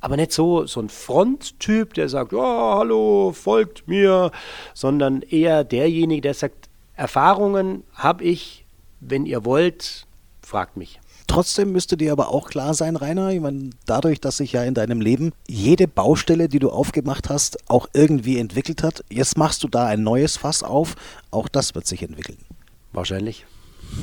aber 0.00 0.16
nicht 0.16 0.30
so, 0.30 0.64
so 0.64 0.80
ein 0.80 0.88
Fronttyp, 0.88 1.92
der 1.94 2.08
sagt, 2.08 2.30
ja, 2.30 2.76
hallo, 2.78 3.32
folgt 3.32 3.88
mir, 3.88 4.30
sondern 4.72 5.22
eher 5.22 5.64
derjenige, 5.64 6.20
der 6.20 6.34
sagt, 6.34 6.68
Erfahrungen 6.94 7.82
habe 7.94 8.22
ich, 8.22 8.64
wenn 9.00 9.26
ihr 9.26 9.44
wollt, 9.44 10.06
fragt 10.40 10.76
mich. 10.76 11.00
Trotzdem 11.28 11.70
müsste 11.70 11.96
dir 11.96 12.10
aber 12.10 12.30
auch 12.30 12.48
klar 12.50 12.74
sein, 12.74 12.96
Rainer, 12.96 13.30
ich 13.30 13.40
meine, 13.40 13.70
dadurch, 13.86 14.20
dass 14.20 14.38
sich 14.38 14.52
ja 14.52 14.64
in 14.64 14.74
deinem 14.74 15.00
Leben 15.00 15.32
jede 15.46 15.86
Baustelle, 15.86 16.48
die 16.48 16.58
du 16.58 16.70
aufgemacht 16.70 17.28
hast, 17.28 17.70
auch 17.70 17.86
irgendwie 17.92 18.38
entwickelt 18.38 18.82
hat, 18.82 19.04
jetzt 19.08 19.38
machst 19.38 19.62
du 19.62 19.68
da 19.68 19.86
ein 19.86 20.02
neues 20.02 20.36
Fass 20.36 20.64
auf, 20.64 20.96
auch 21.30 21.48
das 21.48 21.76
wird 21.76 21.86
sich 21.86 22.02
entwickeln. 22.02 22.38
Wahrscheinlich 22.92 23.44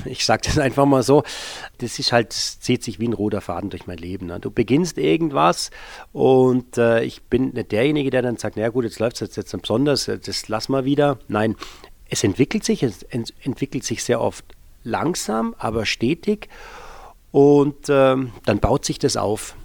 ich 0.05 0.25
sage 0.25 0.43
das 0.45 0.57
einfach 0.57 0.85
mal 0.85 1.03
so, 1.03 1.23
das 1.79 1.99
ist 1.99 2.11
halt, 2.11 2.33
zieht 2.33 2.83
sich 2.83 2.99
wie 2.99 3.07
ein 3.07 3.13
roter 3.13 3.41
Faden 3.41 3.69
durch 3.69 3.87
mein 3.87 3.97
Leben. 3.97 4.27
Ne? 4.27 4.39
Du 4.39 4.51
beginnst 4.51 4.97
irgendwas 4.97 5.71
und 6.11 6.77
äh, 6.77 7.03
ich 7.03 7.23
bin 7.23 7.49
nicht 7.49 7.71
derjenige, 7.71 8.09
der 8.09 8.21
dann 8.21 8.37
sagt, 8.37 8.57
na 8.57 8.69
gut, 8.69 8.85
jetzt 8.85 8.99
läuft 8.99 9.15
es 9.15 9.21
jetzt, 9.21 9.37
jetzt 9.37 9.61
besonders, 9.61 10.05
das 10.05 10.47
lass 10.47 10.69
mal 10.69 10.85
wieder. 10.85 11.19
Nein, 11.27 11.55
es 12.09 12.23
entwickelt 12.23 12.63
sich, 12.63 12.83
es 12.83 13.03
ent 13.03 13.33
entwickelt 13.43 13.83
sich 13.83 14.03
sehr 14.03 14.21
oft 14.21 14.45
langsam, 14.83 15.55
aber 15.57 15.85
stetig 15.85 16.49
und 17.35 17.89
ähm, 17.89 18.31
dann 18.45 18.59
baut 18.59 18.85
sich 18.85 18.97
das 18.97 19.17
auf. 19.17 19.57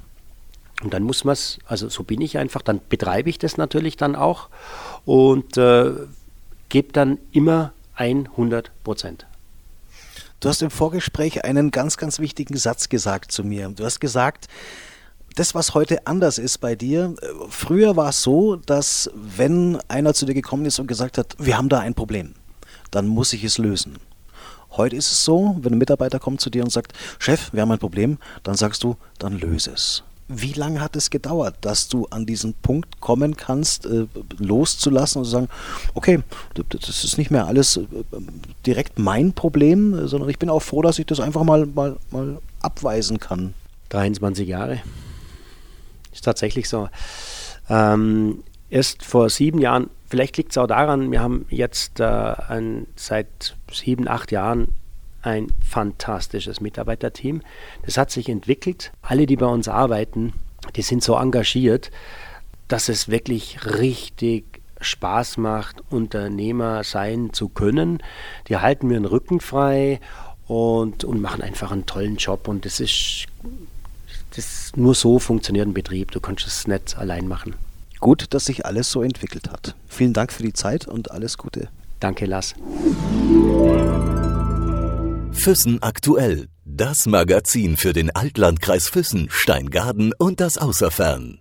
Und 0.82 0.92
dann 0.92 1.04
muss 1.04 1.22
man 1.22 1.34
es, 1.34 1.60
also 1.66 1.88
so 1.88 2.02
bin 2.02 2.20
ich 2.20 2.36
einfach, 2.36 2.62
dann 2.62 2.80
betreibe 2.88 3.30
ich 3.30 3.38
das 3.38 3.58
natürlich 3.58 3.96
dann 3.96 4.16
auch 4.16 4.48
und 5.04 5.56
äh, 5.56 5.92
gebe 6.68 6.92
dann 6.92 7.18
immer 7.30 7.72
100 7.94 8.72
Prozent. 8.82 9.28
Du 10.40 10.48
hast 10.48 10.62
im 10.62 10.70
Vorgespräch 10.72 11.44
einen 11.44 11.70
ganz, 11.70 11.96
ganz 11.96 12.18
wichtigen 12.18 12.56
Satz 12.56 12.88
gesagt 12.88 13.30
zu 13.30 13.44
mir. 13.44 13.68
Du 13.68 13.84
hast 13.84 14.00
gesagt, 14.00 14.48
das, 15.36 15.54
was 15.54 15.72
heute 15.72 16.08
anders 16.08 16.38
ist 16.38 16.58
bei 16.58 16.74
dir, 16.74 17.14
äh, 17.22 17.26
früher 17.50 17.94
war 17.94 18.08
es 18.08 18.20
so, 18.20 18.56
dass 18.56 19.12
wenn 19.14 19.78
einer 19.86 20.12
zu 20.12 20.26
dir 20.26 20.34
gekommen 20.34 20.66
ist 20.66 20.80
und 20.80 20.88
gesagt 20.88 21.18
hat, 21.18 21.36
wir 21.38 21.56
haben 21.56 21.68
da 21.68 21.78
ein 21.78 21.94
Problem, 21.94 22.34
dann 22.90 23.06
muss 23.06 23.32
ich 23.32 23.44
es 23.44 23.58
lösen. 23.58 24.00
Heute 24.72 24.96
ist 24.96 25.10
es 25.10 25.24
so, 25.24 25.56
wenn 25.60 25.72
ein 25.72 25.78
Mitarbeiter 25.78 26.18
kommt 26.18 26.40
zu 26.40 26.50
dir 26.50 26.62
und 26.62 26.70
sagt, 26.70 26.92
Chef, 27.18 27.52
wir 27.52 27.62
haben 27.62 27.72
ein 27.72 27.78
Problem, 27.78 28.18
dann 28.42 28.54
sagst 28.54 28.84
du, 28.84 28.96
dann 29.18 29.38
löse 29.38 29.72
es. 29.72 30.04
Wie 30.28 30.52
lange 30.52 30.80
hat 30.80 30.94
es 30.94 31.10
gedauert, 31.10 31.56
dass 31.60 31.88
du 31.88 32.06
an 32.06 32.24
diesen 32.24 32.54
Punkt 32.54 33.00
kommen 33.00 33.36
kannst, 33.36 33.86
äh, 33.86 34.06
loszulassen 34.38 35.18
und 35.18 35.24
zu 35.24 35.30
sagen, 35.32 35.48
okay, 35.94 36.20
das 36.54 37.04
ist 37.04 37.18
nicht 37.18 37.32
mehr 37.32 37.46
alles 37.46 37.78
äh, 37.78 37.86
direkt 38.64 39.00
mein 39.00 39.32
Problem, 39.32 40.06
sondern 40.06 40.30
ich 40.30 40.38
bin 40.38 40.48
auch 40.48 40.60
froh, 40.60 40.82
dass 40.82 41.00
ich 41.00 41.06
das 41.06 41.18
einfach 41.18 41.42
mal, 41.42 41.66
mal, 41.66 41.96
mal 42.12 42.38
abweisen 42.60 43.18
kann? 43.18 43.54
23 43.88 44.46
Jahre. 44.46 44.80
Ist 46.12 46.24
tatsächlich 46.24 46.68
so. 46.68 46.88
Ähm, 47.68 48.44
erst 48.68 49.04
vor 49.04 49.30
sieben 49.30 49.60
Jahren, 49.60 49.90
vielleicht 50.10 50.36
liegt 50.36 50.50
es 50.50 50.58
auch 50.58 50.66
daran, 50.66 51.10
wir 51.10 51.22
haben 51.22 51.46
jetzt 51.48 52.00
äh, 52.00 52.04
ein, 52.04 52.86
seit 52.96 53.56
sieben, 53.72 54.08
acht 54.08 54.32
Jahren 54.32 54.68
ein 55.22 55.48
fantastisches 55.66 56.60
Mitarbeiterteam. 56.60 57.42
Das 57.84 57.96
hat 57.96 58.10
sich 58.10 58.28
entwickelt. 58.28 58.92
Alle, 59.02 59.26
die 59.26 59.36
bei 59.36 59.46
uns 59.46 59.68
arbeiten, 59.68 60.32
die 60.76 60.82
sind 60.82 61.02
so 61.02 61.14
engagiert, 61.14 61.90
dass 62.68 62.88
es 62.88 63.08
wirklich 63.08 63.64
richtig 63.64 64.44
Spaß 64.80 65.36
macht, 65.36 65.82
Unternehmer 65.90 66.84
sein 66.84 67.32
zu 67.32 67.48
können. 67.48 68.02
Die 68.48 68.56
halten 68.56 68.88
mir 68.88 68.94
den 68.94 69.04
Rücken 69.04 69.40
frei 69.40 70.00
und, 70.46 71.04
und 71.04 71.20
machen 71.20 71.42
einfach 71.42 71.70
einen 71.70 71.86
tollen 71.86 72.16
Job. 72.16 72.48
Und 72.48 72.64
das 72.64 72.80
ist, 72.80 73.26
das 74.34 74.72
nur 74.74 74.94
so 74.94 75.18
funktioniert 75.18 75.68
ein 75.68 75.74
Betrieb. 75.74 76.12
Du 76.12 76.20
kannst 76.20 76.46
es 76.46 76.66
nicht 76.66 76.96
allein 76.96 77.28
machen. 77.28 77.54
Gut, 78.00 78.26
dass 78.30 78.46
sich 78.46 78.64
alles 78.66 78.90
so 78.90 79.02
entwickelt 79.02 79.50
hat. 79.50 79.74
Vielen 79.86 80.12
Dank 80.12 80.32
für 80.32 80.42
die 80.42 80.52
Zeit 80.52 80.88
und 80.88 81.10
alles 81.10 81.38
Gute. 81.38 81.68
Danke, 82.00 82.26
Lars. 82.26 82.54
Füssen 85.32 85.82
aktuell. 85.82 86.48
Das 86.64 87.06
Magazin 87.06 87.76
für 87.76 87.92
den 87.92 88.14
Altlandkreis 88.14 88.88
Füssen, 88.88 89.28
Steingaden 89.30 90.12
und 90.16 90.40
das 90.40 90.56
Außerfern. 90.56 91.40